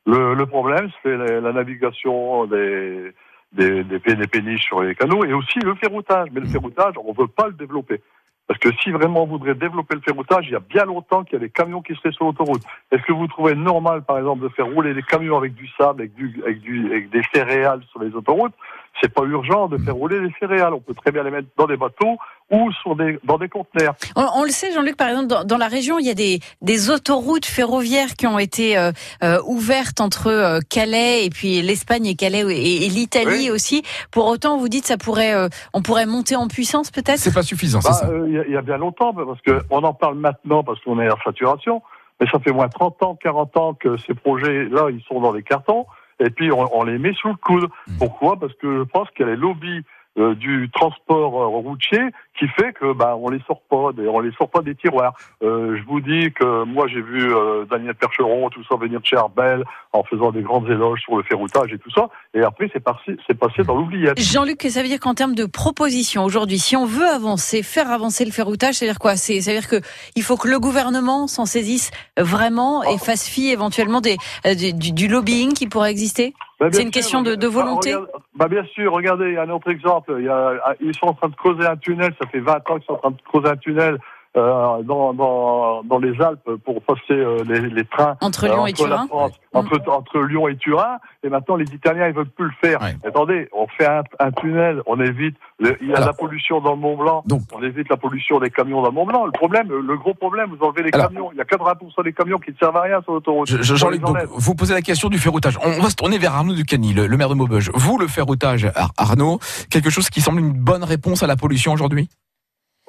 Le, 0.06 0.44
problème, 0.46 0.90
c'est 1.02 1.16
la, 1.16 1.54
navigation 1.54 2.46
des, 2.46 3.14
des, 3.54 3.84
des, 3.84 4.00
des 4.00 4.28
péniches 4.28 4.66
sur 4.66 4.82
les 4.82 4.96
canaux 4.96 5.24
et 5.26 5.34
aussi 5.34 5.60
le 5.60 5.76
ferroutage. 5.76 6.30
Mais 6.32 6.42
le 6.42 6.48
ferroutage, 6.48 6.96
on 7.04 7.12
ne 7.12 7.18
veut 7.18 7.28
pas 7.28 7.48
le 7.48 7.54
développer. 7.54 8.02
Parce 8.46 8.60
que 8.60 8.70
si 8.82 8.92
vraiment 8.92 9.24
on 9.24 9.28
voudrait 9.28 9.56
développer 9.56 9.96
le 9.96 10.02
ferroutage, 10.02 10.46
il 10.48 10.52
y 10.52 10.56
a 10.56 10.60
bien 10.60 10.84
longtemps 10.84 11.24
qu'il 11.24 11.34
y 11.34 11.36
a 11.38 11.40
des 11.40 11.50
camions 11.50 11.82
qui 11.82 11.96
seraient 11.96 12.12
sur 12.12 12.26
l'autoroute. 12.26 12.62
Est-ce 12.92 13.02
que 13.04 13.14
vous 13.14 13.28
trouvez 13.28 13.56
normal, 13.56 14.04
par 14.04 14.18
exemple, 14.18 14.44
de 14.44 14.50
faire 14.50 14.66
rouler 14.66 14.94
des 14.94 15.02
camions 15.02 15.38
avec 15.38 15.54
du 15.54 15.68
sable, 15.78 16.02
avec, 16.02 16.14
du, 16.14 16.42
avec, 16.44 16.60
du, 16.60 16.88
avec 16.88 17.10
des 17.10 17.24
céréales 17.34 17.82
sur 17.90 18.02
les 18.04 18.14
autoroutes? 18.14 18.54
C'est 19.02 19.14
pas 19.14 19.24
urgent 19.24 19.70
de 19.70 19.78
faire 19.78 19.96
rouler 19.96 20.20
des 20.20 20.34
céréales. 20.40 20.74
On 20.74 20.82
peut 20.82 20.94
très 20.94 21.12
bien 21.12 21.24
les 21.24 21.32
mettre 21.32 21.48
dans 21.58 21.68
des 21.68 21.78
bateaux 21.78 22.18
ou 22.52 22.72
sur 22.72 22.96
des, 22.96 23.20
dans 23.24 23.38
des 23.38 23.50
conteneurs. 23.50 23.96
On, 24.16 24.28
on 24.36 24.44
le 24.44 24.50
sait, 24.50 24.72
Jean-Luc, 24.74 24.98
par 24.98 25.10
exemple, 25.10 25.28
dans, 25.28 25.44
dans, 25.44 25.58
la 25.58 25.68
région, 25.68 26.00
il 26.00 26.06
y 26.06 26.10
a 26.10 26.14
des, 26.14 26.40
des 26.62 26.90
autoroutes 26.90 27.46
ferroviaires 27.46 28.14
qui 28.14 28.28
ont 28.28 28.40
été 28.40 28.78
euh, 28.78 28.92
euh, 29.24 29.40
ouvertes 29.46 30.02
entre 30.02 30.28
euh, 30.28 30.60
Calais 30.70 31.26
et 31.26 31.30
puis 31.30 31.62
l'Espagne 31.62 32.06
et 32.06 32.16
Calais 32.16 32.42
et, 32.42 32.86
et 32.86 32.90
l'Italie 32.90 33.46
oui. 33.46 33.50
aussi. 33.50 33.84
Pour 34.12 34.28
autant, 34.28 34.58
vous 34.58 34.70
dites, 34.70 34.86
ça 34.86 34.98
pourrait, 34.98 35.34
euh, 35.34 35.48
on 35.74 35.82
pourrait 35.82 36.06
monter 36.06 36.36
en 36.36 36.48
puissance, 36.48 36.92
peut-être? 36.92 37.18
C'est 37.18 37.34
pas 37.34 37.44
suffisant, 37.44 37.80
bah, 37.84 37.92
c'est 37.94 38.06
ça. 38.06 38.12
Il 38.28 38.46
y, 38.48 38.52
y, 38.52 38.58
a 38.58 38.62
bien 38.62 38.78
longtemps, 38.78 39.14
parce 39.14 39.42
que 39.42 39.62
on 39.70 39.84
en 39.84 39.94
parle 39.94 40.16
maintenant 40.16 40.64
parce 40.64 40.80
qu'on 40.82 41.00
est 41.00 41.10
en 41.10 41.18
saturation, 41.24 41.82
mais 42.20 42.28
ça 42.30 42.40
fait 42.40 42.52
moins 42.52 42.70
30 42.70 43.04
ans, 43.04 43.18
40 43.22 43.58
ans 43.58 43.74
que 43.74 43.98
ces 43.98 44.14
projets-là, 44.14 44.90
ils 44.92 45.04
sont 45.08 45.20
dans 45.20 45.32
les 45.32 45.44
cartons. 45.44 45.86
Et 46.20 46.30
puis 46.30 46.52
on, 46.52 46.78
on 46.78 46.84
les 46.84 46.98
met 46.98 47.14
sous 47.14 47.30
le 47.30 47.36
coude. 47.36 47.70
Mmh. 47.88 47.98
Pourquoi? 47.98 48.40
Parce 48.40 48.54
que 48.54 48.80
je 48.80 48.84
pense 48.84 49.10
qu'il 49.12 49.26
y 49.26 49.30
a 49.30 49.32
les 49.32 49.38
lobbies 49.38 49.82
euh, 50.18 50.36
du 50.36 50.70
transport 50.74 51.42
euh, 51.42 51.48
routier 51.48 52.02
qui 52.38 52.48
fait 52.48 52.74
que 52.74 52.94
bah 52.94 53.16
on 53.20 53.30
les 53.30 53.42
sort 53.48 53.62
pas, 53.70 53.92
on 53.98 54.20
les 54.20 54.32
sort 54.34 54.50
pas 54.50 54.62
des 54.62 54.76
tiroirs. 54.76 55.14
Euh, 55.44 55.78
je 55.78 55.84
vous 55.84 56.02
dis 56.02 56.32
que 56.32 56.64
moi 56.66 56.88
j'ai 56.88 57.02
vu 57.02 57.34
euh, 57.34 57.66
Daniel 57.66 57.96
Percheron 57.96 58.50
tout 58.50 58.64
ça 58.70 58.76
venir 58.76 59.00
de 59.00 59.06
chez 59.06 59.18
Arbel 59.18 59.64
en 59.92 60.04
faisant 60.04 60.32
des 60.32 60.42
grandes 60.42 60.70
éloges 60.70 61.02
sur 61.02 61.18
le 61.18 61.24
ferroutage 61.24 61.72
et 61.74 61.78
tout 61.78 61.92
ça, 61.92 62.10
et 62.34 62.42
après 62.42 62.70
c'est 62.74 62.80
passé 62.80 63.18
c'est 63.28 63.38
passé 63.38 63.64
dans 63.64 63.76
l'oubliette. 63.76 64.20
Jean-Luc, 64.20 64.62
ça 64.70 64.82
veut 64.82 64.88
dire 64.88 65.00
qu'en 65.00 65.14
termes 65.14 65.36
de 65.36 65.46
propositions 65.46 66.24
aujourd'hui, 66.24 66.60
si 66.60 66.76
on 66.76 66.86
veut 66.86 67.08
avancer, 67.08 67.64
faire 67.64 67.92
avancer 67.92 68.26
le 68.26 68.32
ferroutage, 68.32 68.76
c'est 68.76 68.86
à 68.86 68.92
dire 68.92 69.00
quoi? 69.00 69.16
C'est 69.16 69.38
à 69.38 69.54
dire 69.54 69.68
que 69.68 69.82
il 70.16 70.24
faut 70.24 70.38
que 70.38 70.48
le 70.48 70.60
gouvernement 70.60 71.28
s'en 71.28 71.46
saisisse 71.46 71.92
vraiment 72.18 72.84
et 72.84 72.98
fasse 72.98 73.28
fi 73.28 73.50
éventuellement 73.50 74.02
des, 74.02 74.18
du, 74.56 74.92
du 74.92 75.08
lobbying 75.08 75.54
qui 75.54 75.68
pourrait 75.68 75.92
exister? 75.92 76.34
Bah, 76.64 76.70
c'est 76.72 76.84
une 76.84 76.92
question 76.92 77.22
de, 77.22 77.36
de 77.36 77.48
volonté. 77.48 77.94
Bah, 77.94 78.08
bah, 78.36 78.48
bien 78.48 78.64
sûr, 78.74 78.94
regardez, 78.94 79.26
il 79.26 79.34
y 79.34 79.38
a 79.38 79.42
un 79.42 79.50
autre 79.50 79.70
exemple. 79.70 80.16
Il 80.18 80.24
y 80.24 80.30
a, 80.30 80.76
ils 80.80 80.96
sont 80.96 81.08
en 81.08 81.14
train 81.14 81.28
de 81.28 81.36
creuser 81.36 81.68
un 81.68 81.76
tunnel. 81.76 82.14
Ça 82.22 82.28
fait 82.30 82.40
20 82.40 82.54
ans 82.70 82.76
qu'ils 82.76 82.86
sont 82.86 82.94
en 82.94 82.98
train 82.98 83.12
de 83.12 83.22
creuser 83.26 83.50
un 83.50 83.58
tunnel 83.58 83.98
euh, 84.36 84.82
dans, 84.82 85.14
dans, 85.14 85.84
dans 85.84 86.00
les 86.00 86.20
Alpes 86.20 86.50
pour 86.66 86.82
passer 86.82 87.02
euh, 87.12 87.44
les, 87.48 87.70
les, 87.70 87.86
trains 87.86 88.18
entre 88.20 88.48
Lyon 88.48 88.64
euh, 88.64 88.68
et 88.68 88.74
Turin. 88.74 89.06
France, 89.06 89.34
entre, 89.54 89.80
entre 89.88 90.20
Lyon 90.22 90.48
et 90.48 90.58
Turin. 90.58 90.98
Et 91.24 91.30
maintenant, 91.30 91.56
les 91.56 91.72
Italiens, 91.72 92.08
ils 92.08 92.16
veulent 92.16 92.26
plus 92.26 92.46
le 92.46 92.54
faire. 92.60 92.82
Ouais. 92.82 92.96
Attendez, 93.06 93.48
on 93.54 93.68
fait 93.68 93.86
un, 93.86 94.02
un, 94.20 94.32
tunnel, 94.32 94.82
on 94.88 95.00
évite. 95.00 95.36
Le, 95.60 95.78
il 95.82 95.90
y 95.90 95.94
a 95.94 95.98
Alors, 95.98 96.08
la 96.08 96.14
pollution 96.14 96.62
dans 96.62 96.72
le 96.72 96.78
Mont 96.78 96.98
Blanc. 96.98 97.24
Donc, 97.28 97.42
on 97.54 97.62
évite 97.62 97.90
la 97.90 97.98
pollution 97.98 98.40
des 98.40 98.50
camions 98.50 98.82
dans 98.82 98.90
le 98.90 98.96
Mont 98.96 99.06
Blanc. 99.06 99.26
Le 99.26 99.32
problème, 99.32 99.68
le 99.70 99.98
gros 99.98 100.16
problème, 100.16 100.50
vous 100.50 100.66
enlevez 100.66 100.82
les 100.82 100.90
Alors, 100.94 101.10
camions. 101.10 101.30
Il 101.32 101.38
y 101.38 101.42
a 101.42 101.44
80% 101.44 102.04
des 102.04 102.14
camions 102.14 102.40
qui 102.40 102.52
ne 102.52 102.58
servent 102.58 102.78
à 102.78 102.82
rien 102.82 103.02
sur 103.04 103.14
l'autoroute. 103.14 103.48
Jean-Luc, 103.62 104.02
vous 104.36 104.56
posez 104.56 104.74
la 104.74 104.82
question 104.82 105.10
du 105.10 105.20
ferroutage. 105.20 105.60
On 105.64 105.80
va 105.80 105.90
se 105.92 105.96
tourner 105.96 106.18
vers 106.18 106.34
Arnaud 106.34 106.56
Ducani, 106.56 106.94
le, 106.94 107.06
le 107.06 107.18
maire 107.18 107.30
de 107.30 107.36
Maubeuge. 107.36 107.70
Vous, 107.76 108.00
le 108.00 108.08
ferroutage, 108.08 108.68
Arnaud, 108.98 109.40
quelque 109.70 109.92
chose 109.92 110.10
qui 110.10 110.22
semble 110.22 110.40
une 110.40 110.54
bonne 110.54 110.84
réponse 110.84 111.22
à 111.22 111.28
la 111.28 111.36
pollution 111.36 111.72
aujourd'hui? 111.72 112.10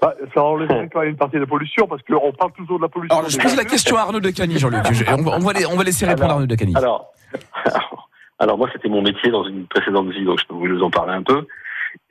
Bah, 0.02 0.14
ça 0.34 0.42
enlève 0.42 0.88
quand 0.92 1.00
même 1.00 1.10
une 1.10 1.16
partie 1.16 1.36
de 1.36 1.40
la 1.40 1.46
pollution 1.46 1.86
parce 1.86 2.02
qu'on 2.02 2.32
parle 2.32 2.52
toujours 2.52 2.78
de 2.78 2.82
la 2.82 2.88
pollution. 2.88 3.16
Alors, 3.16 3.30
je 3.30 3.38
pose 3.38 3.56
la 3.56 3.64
question 3.64 3.96
à 3.96 4.00
Arnaud 4.00 4.20
Decani, 4.20 4.58
Jean-Luc. 4.58 4.82
on, 5.08 5.22
va, 5.22 5.52
on 5.70 5.76
va 5.76 5.84
laisser 5.84 6.04
répondre 6.04 6.24
alors, 6.24 6.36
Arnaud 6.36 6.46
Decani. 6.46 6.74
Alors, 6.76 7.12
alors, 7.64 8.08
alors, 8.38 8.58
moi, 8.58 8.68
c'était 8.72 8.88
mon 8.88 9.02
métier 9.02 9.30
dans 9.30 9.44
une 9.44 9.66
précédente 9.66 10.08
vie, 10.08 10.24
donc 10.24 10.40
je 10.40 10.46
peux 10.46 10.54
vous 10.54 10.82
en 10.82 10.90
parler 10.90 11.12
un 11.12 11.22
peu. 11.22 11.46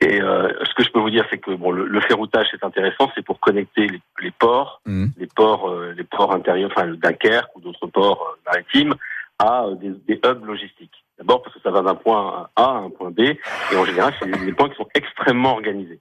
Et 0.00 0.20
euh, 0.20 0.48
ce 0.62 0.74
que 0.74 0.82
je 0.82 0.90
peux 0.90 0.98
vous 0.98 1.10
dire, 1.10 1.26
c'est 1.30 1.38
que 1.38 1.50
bon, 1.52 1.70
le, 1.70 1.86
le 1.86 2.00
ferroutage, 2.00 2.46
c'est 2.50 2.64
intéressant, 2.64 3.10
c'est 3.14 3.24
pour 3.24 3.38
connecter 3.38 3.86
les, 3.86 4.00
les 4.22 4.30
ports, 4.30 4.80
mmh. 4.86 5.06
les 5.18 5.26
ports, 5.26 5.68
euh, 5.68 5.92
les 5.96 6.04
ports 6.04 6.32
intérieurs, 6.32 6.70
enfin 6.74 6.86
le 6.86 6.96
Dunkerque 6.96 7.54
ou 7.54 7.60
d'autres 7.60 7.86
ports 7.86 8.34
euh, 8.34 8.50
maritimes, 8.50 8.94
à 9.38 9.64
euh, 9.64 9.74
des, 9.74 9.90
des 9.90 10.20
hubs 10.24 10.44
logistiques. 10.44 11.04
D'abord 11.18 11.42
parce 11.42 11.54
que 11.54 11.62
ça 11.62 11.70
va 11.70 11.82
d'un 11.82 11.94
point 11.94 12.48
A 12.56 12.64
à 12.64 12.76
un 12.78 12.90
point 12.90 13.10
B, 13.10 13.20
et 13.20 13.76
en 13.76 13.84
général, 13.84 14.14
c'est 14.18 14.28
des 14.28 14.52
points 14.52 14.68
qui 14.68 14.76
sont 14.76 14.88
extrêmement 14.94 15.52
organisés. 15.52 16.00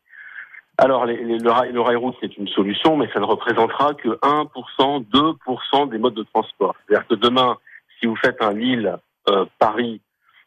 Alors, 0.77 1.05
les, 1.05 1.23
les, 1.23 1.37
le, 1.37 1.51
rail, 1.51 1.71
le 1.71 1.81
rail 1.81 1.95
route, 1.95 2.15
c'est 2.19 2.35
une 2.37 2.47
solution, 2.47 2.97
mais 2.97 3.07
ça 3.13 3.19
ne 3.19 3.25
représentera 3.25 3.93
que 3.93 4.09
1%, 4.09 5.05
2% 5.11 5.89
des 5.89 5.97
modes 5.97 6.15
de 6.15 6.23
transport. 6.23 6.75
C'est-à-dire 6.87 7.07
que 7.07 7.15
demain, 7.15 7.57
si 7.99 8.07
vous 8.07 8.15
faites 8.15 8.41
un 8.41 8.53
Lille-Paris 8.53 10.01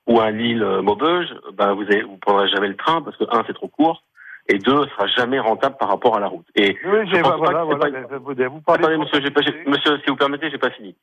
ou 0.07 0.21
un 0.21 0.31
Lille-Maubeuge, 0.31 1.29
ben 1.55 1.75
vous 1.75 1.85
ne 1.85 2.03
vous 2.05 2.17
prendrez 2.19 2.49
jamais 2.49 2.69
le 2.69 2.77
train 2.77 3.03
parce 3.03 3.17
que 3.17 3.25
un 3.31 3.45
c'est 3.47 3.55
trop 3.55 3.69
court 3.69 4.03
et 4.49 4.59
deux, 4.59 4.85
ce 4.85 4.91
sera 4.91 5.07
jamais 5.09 5.39
rentable 5.41 5.77
par 5.77 5.89
rapport 5.89 6.17
à 6.17 6.21
la 6.21 6.29
route. 6.29 6.47
Et 6.55 6.77
oui, 6.85 7.09
je 7.13 7.21
pense 7.21 7.39
voilà, 7.39 7.59
pas 7.59 7.65
voilà, 7.65 8.03
pas... 8.03 8.19
vous, 8.19 8.35
vous 8.35 8.61
parlez 8.61 8.85
Attendez, 8.85 8.97
monsieur, 8.99 9.31
pas, 9.31 9.41
monsieur, 9.67 9.99
si 10.05 10.11
vous 10.11 10.17
permettez, 10.17 10.51
j'ai 10.51 10.59
pas 10.59 10.71
fini. 10.71 10.95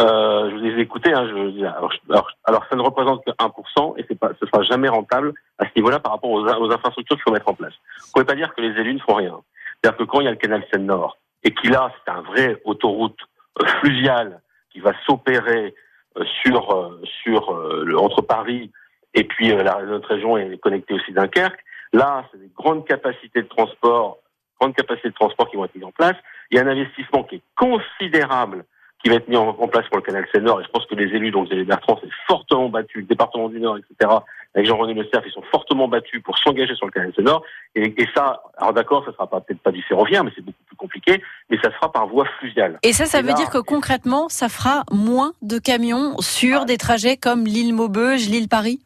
Euh, 0.00 0.50
je 0.50 0.56
vous 0.56 0.64
ai 0.64 0.80
écouté. 0.80 1.12
Hein, 1.12 1.28
je, 1.28 1.64
alors, 1.64 2.30
alors, 2.44 2.64
ça 2.68 2.76
ne 2.76 2.82
représente 2.82 3.24
que 3.24 3.30
1% 3.30 3.94
et 3.98 4.14
pas, 4.14 4.30
ce 4.40 4.46
sera 4.46 4.62
jamais 4.62 4.88
rentable 4.88 5.32
à 5.58 5.64
ce 5.64 5.70
niveau-là 5.76 6.00
par 6.00 6.12
rapport 6.12 6.30
aux, 6.30 6.44
aux 6.44 6.72
infrastructures 6.72 7.16
qu'il 7.16 7.22
faut 7.22 7.32
mettre 7.32 7.48
en 7.48 7.54
place. 7.54 7.74
Vous 8.00 8.12
pouvez 8.12 8.24
pas 8.24 8.34
dire 8.34 8.54
que 8.54 8.62
les 8.62 8.78
élus 8.80 8.94
ne 8.94 9.00
font 9.00 9.14
rien. 9.14 9.38
C'est-à-dire 9.82 9.98
que 9.98 10.04
quand 10.04 10.20
il 10.20 10.24
y 10.24 10.28
a 10.28 10.32
le 10.32 10.36
canal 10.36 10.64
Seine-Nord 10.72 11.18
et 11.44 11.52
qu'il 11.54 11.74
a, 11.74 11.92
c'est 12.04 12.10
un 12.10 12.22
vrai 12.22 12.60
autoroute 12.64 13.18
euh, 13.60 13.66
fluviale 13.80 14.40
qui 14.70 14.80
va 14.80 14.92
s'opérer 15.06 15.74
euh, 16.16 16.24
sur 16.42 16.72
euh, 16.72 17.02
sur 17.22 17.52
le, 17.52 17.98
entre 17.98 18.22
Paris 18.22 18.70
et 19.14 19.24
puis 19.24 19.48
la, 19.48 19.82
notre 19.82 20.08
région 20.08 20.38
est 20.38 20.56
connectée 20.58 20.94
aussi 20.94 21.12
Dunkerque. 21.12 21.62
Là, 21.92 22.24
c'est 22.30 22.40
des 22.40 22.50
grandes 22.56 22.86
capacités 22.86 23.42
de 23.42 23.48
transport, 23.48 24.18
grandes 24.58 24.74
capacités 24.74 25.10
de 25.10 25.14
transport 25.14 25.50
qui 25.50 25.56
vont 25.56 25.66
être 25.66 25.74
mises 25.74 25.84
en 25.84 25.90
place. 25.90 26.16
Il 26.50 26.56
y 26.56 26.60
a 26.60 26.64
un 26.64 26.68
investissement 26.68 27.24
qui 27.24 27.36
est 27.36 27.42
considérable 27.56 28.64
qui 29.02 29.10
va 29.10 29.16
être 29.16 29.28
mis 29.28 29.36
en, 29.36 29.52
place 29.68 29.86
pour 29.88 29.96
le 29.96 30.02
canal 30.02 30.26
Seine-Nord. 30.32 30.60
Et 30.60 30.64
je 30.64 30.68
pense 30.68 30.86
que 30.86 30.94
les 30.94 31.14
élus, 31.14 31.30
donc 31.30 31.48
les 31.50 31.64
Bertrand, 31.64 31.98
s'est 31.98 32.08
fortement 32.26 32.68
battus, 32.68 33.02
le 33.02 33.08
département 33.08 33.48
du 33.48 33.58
Nord, 33.58 33.78
etc., 33.78 34.10
avec 34.54 34.66
Jean-René 34.66 34.94
Le 34.94 35.08
Cerf, 35.12 35.24
ils 35.26 35.32
sont 35.32 35.42
fortement 35.50 35.88
battus 35.88 36.22
pour 36.22 36.38
s'engager 36.38 36.74
sur 36.74 36.86
le 36.86 36.92
canal 36.92 37.12
Seine-Nord. 37.14 37.42
Et, 37.74 38.00
et, 38.00 38.08
ça, 38.14 38.42
alors 38.58 38.72
d'accord, 38.72 39.04
ça 39.04 39.12
sera 39.12 39.26
peut-être 39.28 39.60
pas 39.60 39.72
du 39.72 39.82
ferroviaire, 39.82 40.22
mais 40.22 40.30
c'est 40.34 40.44
beaucoup 40.44 40.62
plus 40.66 40.76
compliqué, 40.76 41.22
mais 41.50 41.58
ça 41.62 41.72
sera 41.72 41.90
par 41.90 42.06
voie 42.06 42.26
fluviale. 42.38 42.78
Et 42.82 42.92
ça, 42.92 43.06
ça 43.06 43.22
veut 43.22 43.32
dire 43.32 43.50
que 43.50 43.58
concrètement, 43.58 44.28
ça 44.28 44.48
fera 44.48 44.84
moins 44.92 45.32
de 45.42 45.58
camions 45.58 46.18
sur 46.20 46.64
des 46.64 46.76
trajets 46.76 47.16
comme 47.16 47.44
l'île 47.44 47.74
Maubeuge, 47.74 48.28
l'île 48.28 48.48
Paris? 48.48 48.80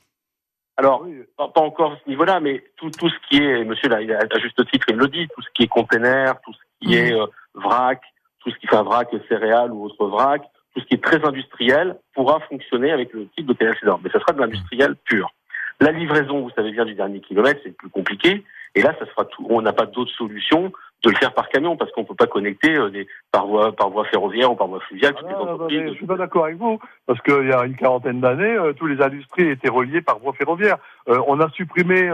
Alors, 0.79 1.07
pas, 1.37 1.51
encore 1.57 1.93
à 1.93 1.99
ce 2.05 2.09
niveau-là, 2.09 2.39
mais 2.41 2.63
tout, 2.77 2.91
tout 2.91 3.09
ce 3.09 3.15
qui 3.29 3.43
est, 3.43 3.65
monsieur 3.65 3.89
là, 3.89 3.97
à 3.97 4.39
juste 4.39 4.65
titre, 4.71 4.87
il 4.91 4.97
le 4.97 5.09
dit, 5.09 5.27
tout 5.35 5.43
ce 5.43 5.49
qui 5.55 5.65
est 5.65 5.69
container, 5.69 6.35
tout 6.43 6.53
ce 6.53 6.87
qui 6.87 6.95
mmh. 6.95 6.99
est 6.99 7.13
euh, 7.13 7.27
vrac, 7.55 8.03
tout 8.47 8.53
ce 8.53 8.59
qui 8.59 8.69
fait 8.69 8.77
un 8.77 8.85
vrac 8.85 9.09
céréales 9.29 9.73
ou 9.73 9.85
autre 9.85 10.07
vrac, 10.07 10.43
tout 10.73 10.81
ce 10.81 10.87
qui 10.87 10.95
est 10.95 11.03
très 11.03 11.25
industriel 11.27 11.97
pourra 12.15 12.39
fonctionner 12.49 12.93
avec 12.93 13.13
le 13.13 13.27
type 13.37 13.47
de 13.47 13.53
TLC 13.53 13.81
Mais 14.05 14.11
ça 14.11 14.21
sera 14.21 14.33
de 14.35 14.41
l'industriel 14.41 14.95
pur. 15.05 15.33
La 15.81 15.91
livraison, 15.91 16.41
vous 16.41 16.51
savez 16.51 16.71
bien, 16.71 16.85
du 16.85 16.95
dernier 16.95 17.21
kilomètre, 17.21 17.61
c'est 17.65 17.77
plus 17.77 17.91
compliqué. 17.91 18.45
Et 18.77 18.83
là, 18.83 18.95
ça 18.99 19.07
sera 19.07 19.25
tout. 19.25 19.47
On 19.51 19.63
n'a 19.63 19.73
pas 19.73 19.87
d'autre 19.87 20.13
solution 20.13 20.73
de 21.03 21.11
le 21.11 21.17
faire 21.17 21.35
par 21.35 21.49
camion 21.49 21.77
parce 21.77 21.91
qu'on 21.93 22.05
peut 22.05 22.15
pas 22.15 22.27
connecter 22.27 22.77
euh, 22.77 22.89
des, 22.89 23.07
par 23.33 23.47
voie 23.47 23.75
par 23.75 23.91
voie 23.91 24.05
ferroviaire 24.05 24.53
ou 24.53 24.55
par 24.55 24.67
voie 24.67 24.81
fluviale 24.81 25.15
toutes 25.15 25.29
les 25.29 25.35
ah, 25.37 25.43
entreprises. 25.43 25.83
je 25.89 25.95
suis 25.95 26.07
pas 26.07 26.17
d'accord 26.17 26.45
avec 26.47 26.57
vous 26.57 26.79
parce 27.07 27.21
qu'il 27.21 27.49
y 27.49 27.53
a 27.53 27.65
une 27.65 27.77
quarantaine 27.77 28.21
d'années, 28.21 28.57
euh, 28.57 28.73
tous 28.73 28.87
les 28.87 29.03
industries 29.03 29.49
étaient 29.49 29.69
reliées 29.69 30.01
par 30.01 30.19
voie 30.19 30.33
ferroviaire. 30.33 30.79
Euh, 31.09 31.21
on 31.27 31.41
a 31.41 31.51
supprimé 31.51 32.11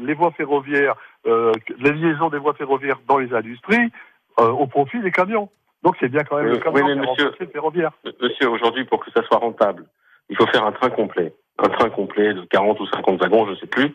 les 0.00 0.14
voies 0.14 0.32
ferroviaires, 0.32 0.96
les 1.24 1.92
liaisons 1.92 2.28
des 2.28 2.38
voies 2.38 2.54
ferroviaires 2.54 3.00
dans 3.08 3.18
les 3.18 3.32
industries 3.32 3.90
au 4.38 4.66
profit 4.66 5.00
des 5.00 5.10
camions. 5.10 5.48
Donc 5.86 5.94
c'est 6.00 6.08
bien 6.08 6.24
quand 6.24 6.38
même 6.38 6.48
le 6.48 6.60
oui, 6.72 6.82
monsieur, 6.96 7.30
ferroviaire. 7.52 7.92
Monsieur, 8.20 8.50
aujourd'hui, 8.50 8.84
pour 8.86 8.98
que 8.98 9.08
ça 9.12 9.22
soit 9.22 9.38
rentable, 9.38 9.84
il 10.28 10.36
faut 10.36 10.46
faire 10.48 10.66
un 10.66 10.72
train 10.72 10.90
complet. 10.90 11.32
Un 11.58 11.68
train 11.68 11.90
complet 11.90 12.34
de 12.34 12.42
40 12.42 12.80
ou 12.80 12.86
50 12.86 13.20
wagons, 13.20 13.46
je 13.46 13.52
ne 13.52 13.56
sais 13.56 13.68
plus. 13.68 13.94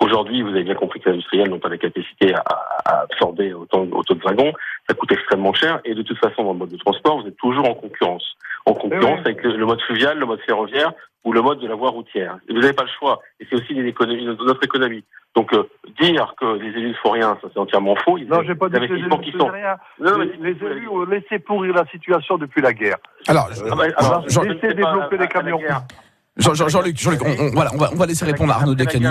Aujourd'hui, 0.00 0.40
vous 0.40 0.48
avez 0.48 0.62
bien 0.62 0.74
compris 0.74 0.98
que 0.98 1.10
les 1.10 1.16
industriels 1.16 1.50
n'ont 1.50 1.58
pas 1.58 1.68
la 1.68 1.76
capacité 1.76 2.34
à, 2.34 2.42
à 2.86 3.02
absorber 3.02 3.52
autant, 3.52 3.86
autant, 3.92 4.14
de 4.14 4.22
wagons. 4.22 4.54
Ça 4.88 4.94
coûte 4.94 5.12
extrêmement 5.12 5.52
cher. 5.52 5.78
Et 5.84 5.94
de 5.94 6.00
toute 6.00 6.16
façon, 6.16 6.42
dans 6.42 6.54
le 6.54 6.58
mode 6.58 6.70
de 6.70 6.78
transport, 6.78 7.20
vous 7.20 7.28
êtes 7.28 7.36
toujours 7.36 7.68
en 7.68 7.74
concurrence. 7.74 8.24
En 8.64 8.72
concurrence 8.72 9.20
avec 9.20 9.42
le, 9.42 9.66
mode 9.66 9.82
fluvial, 9.82 10.18
le 10.18 10.24
mode 10.24 10.40
ferroviaire 10.40 10.94
ou 11.26 11.32
le 11.32 11.42
mode 11.42 11.58
de 11.58 11.66
la 11.66 11.74
voie 11.74 11.90
routière. 11.90 12.38
Et 12.48 12.54
vous 12.54 12.60
n'avez 12.60 12.72
pas 12.72 12.84
le 12.84 12.88
choix. 12.98 13.20
Et 13.40 13.46
c'est 13.50 13.56
aussi 13.56 13.72
une 13.72 13.86
économie, 13.86 14.24
notre 14.24 14.62
économie. 14.62 15.04
Donc 15.34 15.52
euh, 15.52 15.64
dire 16.00 16.34
que 16.40 16.46
les 16.56 16.68
élus 16.68 16.90
ne 16.90 16.94
font 16.94 17.10
rien, 17.10 17.36
ça 17.42 17.48
c'est 17.52 17.58
entièrement 17.58 17.96
faux. 17.96 18.16
Ils 18.16 18.28
non, 18.28 18.42
j'ai 18.46 18.54
pas 18.54 18.68
dit 18.68 18.76
que 18.76 18.84
les 18.84 19.00
élus 19.00 19.02
ne 19.02 19.38
font 19.38 19.50
rien. 19.50 19.76
Non, 20.00 20.18
les, 20.18 20.36
les 20.36 20.66
élus 20.66 20.88
ont 20.88 21.04
laissé 21.04 21.40
pourrir 21.40 21.74
la 21.74 21.84
situation 21.86 22.38
depuis 22.38 22.62
la 22.62 22.72
guerre. 22.72 22.96
Alors, 23.26 23.48
euh, 23.48 23.68
ah 23.70 23.74
bah, 23.74 23.84
alors 23.96 24.24
laisser 24.24 24.72
développer 24.72 25.18
les 25.18 25.26
camions. 25.26 25.60
Jean-Luc, 26.38 26.96
Jean 26.96 27.12
Jean 27.12 27.26
on, 27.26 27.50
voilà, 27.52 27.70
on 27.74 27.78
va, 27.78 27.90
on 27.92 27.96
va 27.96 28.06
laisser 28.06 28.24
répondre 28.24 28.52
à 28.52 28.56
Arnaud 28.56 28.76
Decani. 28.76 29.08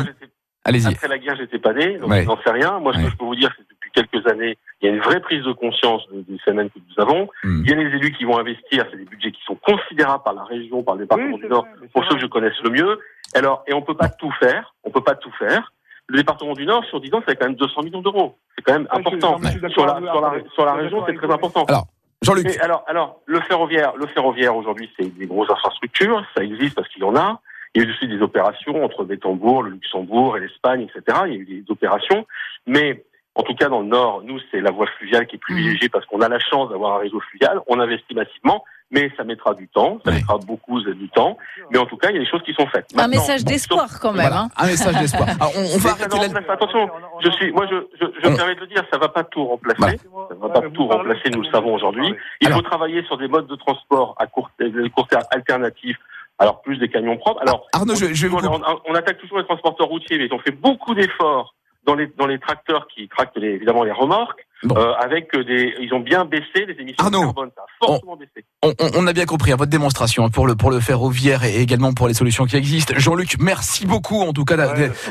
Allez-y. 0.64 0.94
Après 0.94 1.10
la 1.10 1.18
guerre, 1.20 1.36
j'étais 1.38 1.60
pas 1.60 1.74
né, 1.74 1.98
donc 1.98 2.12
je 2.14 2.24
n'en 2.24 2.42
sais 2.42 2.52
rien. 2.52 2.80
Moi, 2.80 2.94
ce 2.94 3.04
que 3.04 3.10
je 3.10 3.18
peux 3.18 3.26
vous 3.26 3.36
dire, 3.36 3.54
c'est 3.58 3.75
quelques 3.96 4.28
années, 4.28 4.58
il 4.82 4.88
y 4.88 4.92
a 4.92 4.94
une 4.94 5.02
vraie 5.02 5.22
prise 5.22 5.44
de 5.44 5.54
conscience 5.54 6.04
des 6.12 6.38
semaines 6.46 6.70
que 6.70 6.80
nous 6.80 7.02
avons. 7.02 7.30
Hmm. 7.44 7.64
Il 7.64 7.70
y 7.70 7.74
a 7.74 7.78
les 7.78 7.96
élus 7.96 8.12
qui 8.12 8.26
vont 8.26 8.38
investir, 8.38 8.86
c'est 8.92 8.98
des 8.98 9.06
budgets 9.06 9.32
qui 9.32 9.42
sont 9.46 9.56
considérables 9.56 10.24
par 10.24 10.34
la 10.34 10.44
région, 10.44 10.84
par 10.84 10.96
le 10.96 11.02
département 11.02 11.38
du 11.38 11.48
Nord, 11.48 11.66
pour 11.94 12.04
ceux 12.06 12.16
que 12.16 12.22
je 12.22 12.28
connaisse 12.28 12.60
le 12.64 12.70
mieux. 12.70 13.00
Alors, 13.34 13.64
et 13.68 13.74
on 13.74 13.82
peut 13.82 13.96
pas 13.96 14.10
tout 14.10 14.32
faire, 14.40 14.76
on 14.84 14.92
peut 14.92 15.04
pas 15.04 15.16
tout 15.16 15.32
faire 15.40 15.72
le 16.08 16.18
département 16.18 16.54
du 16.54 16.66
Nord, 16.66 16.86
sur 16.86 17.02
10 17.02 17.14
ans, 17.16 17.24
c'est 17.28 17.36
quand 17.36 17.48
même 17.48 17.56
200 17.56 17.82
millions 17.84 18.02
d'euros. 18.02 18.38
C'est 18.56 18.64
quand 18.64 18.74
même 18.74 18.88
important. 18.92 19.40
Sur 19.40 19.86
la, 19.86 20.00
sur, 20.00 20.22
la, 20.22 20.34
sur 20.54 20.66
la 20.66 20.74
région, 20.74 21.04
c'est 21.08 21.16
très 21.16 21.32
important. 21.32 21.66
Alors, 21.66 21.88
Jean-Luc. 22.22 22.58
Alors, 22.62 22.84
alors, 22.88 23.22
le 23.26 23.40
ferroviaire, 23.42 23.94
le 23.96 24.08
ferroviaire 24.08 24.56
aujourd'hui, 24.56 24.90
c'est 24.98 25.18
des 25.18 25.26
grosses 25.26 25.50
infrastructures. 25.50 26.24
Ça 26.36 26.44
existe 26.44 26.76
parce 26.76 26.88
qu'il 26.90 27.02
y 27.02 27.06
en 27.06 27.16
a. 27.16 27.42
Il 27.74 27.82
y 27.82 27.86
a 27.86 27.88
eu 27.88 27.92
aussi 27.92 28.08
des 28.08 28.22
opérations 28.22 28.84
entre 28.84 29.04
Bétambourg, 29.04 29.64
le 29.64 29.72
Luxembourg 29.72 30.38
et 30.38 30.42
l'Espagne, 30.42 30.88
etc. 30.88 31.20
Il 31.28 31.34
y 31.34 31.36
a 31.36 31.40
eu 31.40 31.46
des 31.46 31.64
opérations. 31.70 32.26
Mais, 32.68 33.04
en 33.36 33.44
tout 33.44 33.56
cas, 33.56 33.70
dans 33.70 33.82
le 33.82 33.88
Nord, 33.88 34.24
nous, 34.24 34.40
c'est 34.52 34.62
la 34.62 34.72
voie 34.72 34.88
fluviale 34.98 35.28
qui 35.28 35.36
est 35.36 35.40
privilégiée 35.40 35.90
parce 35.90 36.06
qu'on 36.06 36.22
a 36.22 36.30
la 36.30 36.40
chance 36.40 36.70
d'avoir 36.70 36.96
un 36.96 37.00
réseau 37.00 37.20
fluvial. 37.20 37.60
On 37.68 37.80
investit 37.80 38.16
massivement 38.16 38.64
mais 38.92 39.12
ça 39.18 39.24
mettra 39.24 39.54
du 39.54 39.68
temps, 39.68 40.00
ça 40.06 40.12
mettra 40.12 40.38
beaucoup 40.38 40.82
du 40.82 41.10
temps, 41.10 41.38
mais 41.72 41.78
en 41.78 41.86
tout 41.86 41.98
cas, 41.98 42.10
il 42.10 42.16
y 42.16 42.18
a 42.18 42.22
des 42.22 42.30
choses 42.30 42.44
qui 42.44 42.54
sont 42.54 42.68
faites. 42.68 42.86
un 42.98 43.08
message 43.08 43.44
d'espoir 43.44 43.88
quand 44.00 44.14
même. 44.14 44.32
Hein. 44.32 44.50
Un 44.58 44.68
message 44.68 44.96
d'espoir. 45.00 45.28
on, 45.42 45.78
va 45.80 45.90
arrêter 45.92 46.50
Attention, 46.50 46.90
je 47.24 47.30
suis, 47.32 47.52
moi, 47.52 47.66
je, 47.70 47.76
je, 48.00 48.06
je 48.24 48.30
me 48.30 48.36
permets 48.36 48.56
de 48.56 48.60
le 48.62 48.68
dire, 48.68 48.84
ça 48.92 48.98
va 48.98 49.10
pas 49.10 49.24
tout 49.24 49.44
remplacer. 49.44 49.98
Ça 49.98 50.36
va 50.40 50.50
pas 50.50 50.62
tout 50.70 50.88
remplacer, 50.88 51.30
nous 51.32 51.42
le 51.42 51.52
savons 51.52 51.74
aujourd'hui. 51.74 52.16
Il 52.42 52.50
faut 52.50 52.62
travailler 52.62 53.04
sur 53.06 53.18
des 53.18 53.28
modes 53.28 53.48
de 53.48 53.56
transport 53.56 54.16
à 54.20 54.28
court, 54.28 54.50
court 54.96 55.08
terme 55.08 55.24
alternatifs. 55.32 55.98
Alors 56.38 56.62
plus 56.62 56.78
des 56.78 56.90
camions 56.90 57.16
propres. 57.16 57.42
Alors 57.42 57.66
Arnaud, 57.72 57.96
je, 57.96 58.14
je 58.14 58.28
on, 58.28 58.62
on, 58.90 58.94
attaque 58.94 59.20
toujours 59.20 59.38
les 59.38 59.46
transporteurs 59.46 59.88
routiers, 59.88 60.18
mais 60.18 60.26
ils 60.26 60.34
ont 60.34 60.40
fait 60.40 60.52
beaucoup 60.52 60.94
d'efforts 60.94 61.55
dans 61.86 61.96
les 61.96 62.08
dans 62.18 62.28
les 62.28 62.40
tracteurs 62.40 62.88
qui 62.88 63.08
tractent 63.08 63.38
évidemment 63.38 63.84
les 63.84 63.92
remorques. 63.92 64.46
Euh, 64.72 64.94
avec 64.94 65.36
des, 65.36 65.76
ils 65.80 65.94
ont 65.94 66.00
bien 66.00 66.26
baissé 66.26 66.66
les 66.66 66.74
émissions 66.80 67.10
de 67.10 67.16
carbone, 67.16 67.52
ça 67.56 67.62
a 67.62 67.86
fortement 67.86 68.14
on, 68.14 68.16
baissé. 68.16 68.46
On, 68.64 68.74
on, 68.96 69.06
a 69.06 69.14
bien 69.14 69.26
compris 69.26 69.52
à 69.52 69.56
votre 69.56 69.70
démonstration 69.70 70.26
hein, 70.26 70.30
pour 70.30 70.48
le 70.48 70.56
pour 70.56 70.72
le 70.72 70.80
ferroviaire 70.80 71.44
et 71.44 71.62
également 71.62 71.94
pour 71.94 72.08
les 72.08 72.14
solutions 72.14 72.46
qui 72.46 72.56
existent. 72.56 72.94
Jean-Luc, 72.98 73.36
merci 73.40 73.86
beaucoup 73.86 74.22
en 74.22 74.34
tout 74.34 74.46
cas 74.46 74.56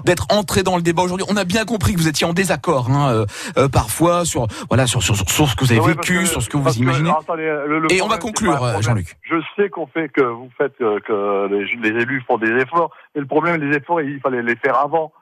d'être 0.04 0.26
entré 0.30 0.62
dans 0.62 0.76
le 0.76 0.82
débat 0.82 1.02
aujourd'hui. 1.02 1.26
On 1.30 1.36
a 1.36 1.44
bien 1.44 1.64
compris 1.64 1.92
que 1.92 1.98
vous 1.98 2.08
étiez 2.08 2.26
en 2.26 2.32
désaccord 2.32 2.90
hein, 2.90 3.12
euh, 3.12 3.26
euh 3.58 3.68
parfois 3.68 4.24
sur 4.24 4.46
voilà 4.68 4.86
sur, 4.86 5.02
sur, 5.02 5.14
sur 5.14 5.48
ce 5.48 5.54
que 5.54 5.64
vous 5.64 5.72
avez 5.72 5.92
vécu, 5.92 6.26
sur 6.26 6.42
ce 6.42 6.48
que 6.48 6.56
vous 6.56 6.76
imaginez. 6.78 7.12
et 7.90 8.02
on 8.02 8.08
va 8.08 8.18
conclure, 8.18 8.80
Jean-Luc. 8.80 9.14
Je 9.22 9.36
sais 9.56 9.68
qu'on 9.68 9.86
fait 9.86 10.08
que 10.08 10.22
vous 10.22 10.50
faites 10.56 10.76
que, 10.78 10.98
que 11.00 11.48
les, 11.50 11.90
les 11.90 12.02
élus 12.02 12.24
font 12.26 12.38
des 12.38 12.50
efforts, 12.50 12.90
mais 13.14 13.20
le 13.20 13.26
problème 13.26 13.60
les 13.60 13.76
efforts 13.76 14.00
il 14.00 14.18
fallait 14.20 14.42
les 14.42 14.56
faire 14.56 14.78
avant. 14.78 15.12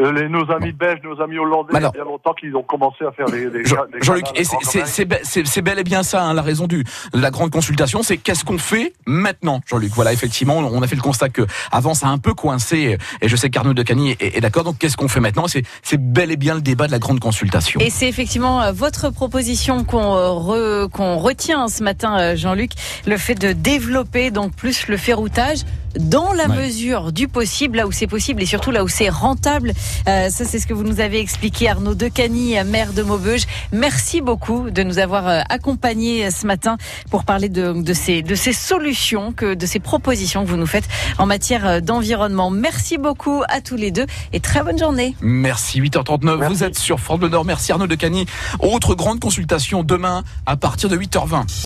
Euh, 0.00 0.12
les, 0.12 0.28
nos 0.28 0.48
amis 0.52 0.72
belges, 0.72 1.00
nos 1.02 1.20
amis 1.20 1.38
hollandais, 1.38 1.72
il 1.74 1.82
y 1.82 1.84
a 1.84 1.90
bien 1.90 2.04
longtemps 2.04 2.32
qu'ils 2.32 2.54
ont 2.54 2.62
commencé 2.62 3.04
à 3.04 3.10
faire 3.10 3.26
des. 3.26 3.50
des, 3.50 3.64
Jean-Luc, 3.64 4.26
c'est 4.44 5.62
bel 5.62 5.78
et 5.78 5.84
bien 5.84 6.04
ça, 6.04 6.22
hein, 6.22 6.34
la 6.34 6.42
raison 6.42 6.68
du, 6.68 6.84
de 7.12 7.20
la 7.20 7.30
grande 7.30 7.50
consultation, 7.50 8.04
c'est 8.04 8.16
qu'est-ce 8.16 8.44
qu'on 8.44 8.58
fait 8.58 8.92
maintenant, 9.06 9.60
Jean-Luc? 9.66 9.90
Voilà, 9.94 10.12
effectivement, 10.12 10.58
on 10.58 10.82
a 10.82 10.86
fait 10.86 10.94
le 10.94 11.02
constat 11.02 11.30
que 11.30 11.42
avant 11.72 11.94
ça 11.94 12.06
a 12.06 12.10
un 12.10 12.18
peu 12.18 12.32
coincé, 12.34 12.96
et 13.20 13.28
je 13.28 13.34
sais 13.34 13.50
qu'Arnaud 13.50 13.74
de 13.74 13.82
Cagny 13.82 14.12
est, 14.12 14.36
est 14.36 14.40
d'accord. 14.40 14.62
Donc, 14.62 14.78
qu'est-ce 14.78 14.96
qu'on 14.96 15.08
fait 15.08 15.20
maintenant? 15.20 15.46
C'est 15.48 16.00
bel 16.00 16.30
et 16.30 16.36
bien 16.36 16.54
le 16.54 16.60
débat 16.60 16.86
de 16.86 16.92
la 16.92 17.00
grande 17.00 17.18
consultation. 17.18 17.80
Et 17.80 17.90
c'est 17.90 18.08
effectivement 18.08 18.62
euh, 18.62 18.72
votre 18.72 19.10
proposition 19.10 19.82
qu'on 19.82 20.16
euh, 20.16 20.86
qu'on 20.86 21.16
retient 21.16 21.66
ce 21.66 21.82
matin, 21.82 22.36
Jean-Luc, 22.36 22.70
le 23.06 23.16
fait 23.16 23.34
de 23.34 23.52
développer 23.52 24.30
donc 24.30 24.54
plus 24.54 24.86
le 24.86 24.96
ferroutage 24.96 25.64
dans 25.98 26.32
la 26.32 26.48
mesure 26.48 27.12
du 27.12 27.28
possible, 27.28 27.78
là 27.78 27.86
où 27.86 27.92
c'est 27.92 28.06
possible 28.06 28.42
et 28.42 28.46
surtout 28.46 28.70
là 28.70 28.84
où 28.84 28.88
c'est 28.88 29.08
rentable. 29.08 29.72
Euh, 30.08 30.30
ça, 30.30 30.44
c'est 30.44 30.58
ce 30.58 30.66
que 30.66 30.74
vous 30.74 30.84
nous 30.84 31.00
avez 31.00 31.20
expliqué, 31.20 31.68
Arnaud 31.68 31.94
Decani, 31.94 32.54
maire 32.64 32.92
de 32.92 33.02
Maubeuge. 33.02 33.42
Merci 33.72 34.20
beaucoup 34.20 34.70
de 34.70 34.82
nous 34.82 34.98
avoir 34.98 35.28
euh, 35.28 35.40
accompagnés 35.48 36.26
euh, 36.26 36.30
ce 36.30 36.46
matin 36.46 36.76
pour 37.10 37.24
parler 37.24 37.48
de, 37.48 37.72
de, 37.72 37.92
ces, 37.92 38.22
de 38.22 38.34
ces 38.34 38.52
solutions, 38.52 39.32
que, 39.32 39.54
de 39.54 39.66
ces 39.66 39.80
propositions 39.80 40.44
que 40.44 40.50
vous 40.50 40.56
nous 40.56 40.66
faites 40.66 40.88
en 41.18 41.26
matière 41.26 41.82
d'environnement. 41.82 42.50
Merci 42.50 42.98
beaucoup 42.98 43.42
à 43.48 43.60
tous 43.60 43.76
les 43.76 43.90
deux 43.90 44.06
et 44.32 44.40
très 44.40 44.62
bonne 44.62 44.78
journée. 44.78 45.16
Merci, 45.20 45.80
8h39. 45.80 46.48
Vous 46.48 46.64
êtes 46.64 46.78
sur 46.78 47.00
France 47.00 47.18
Bleu 47.18 47.28
Nord. 47.28 47.44
Merci 47.44 47.72
Arnaud 47.72 47.86
Decani. 47.86 48.26
Autre 48.60 48.94
grande 48.94 49.20
consultation 49.20 49.82
demain 49.82 50.22
à 50.46 50.56
partir 50.56 50.88
de 50.88 50.96
8h20. 50.96 51.48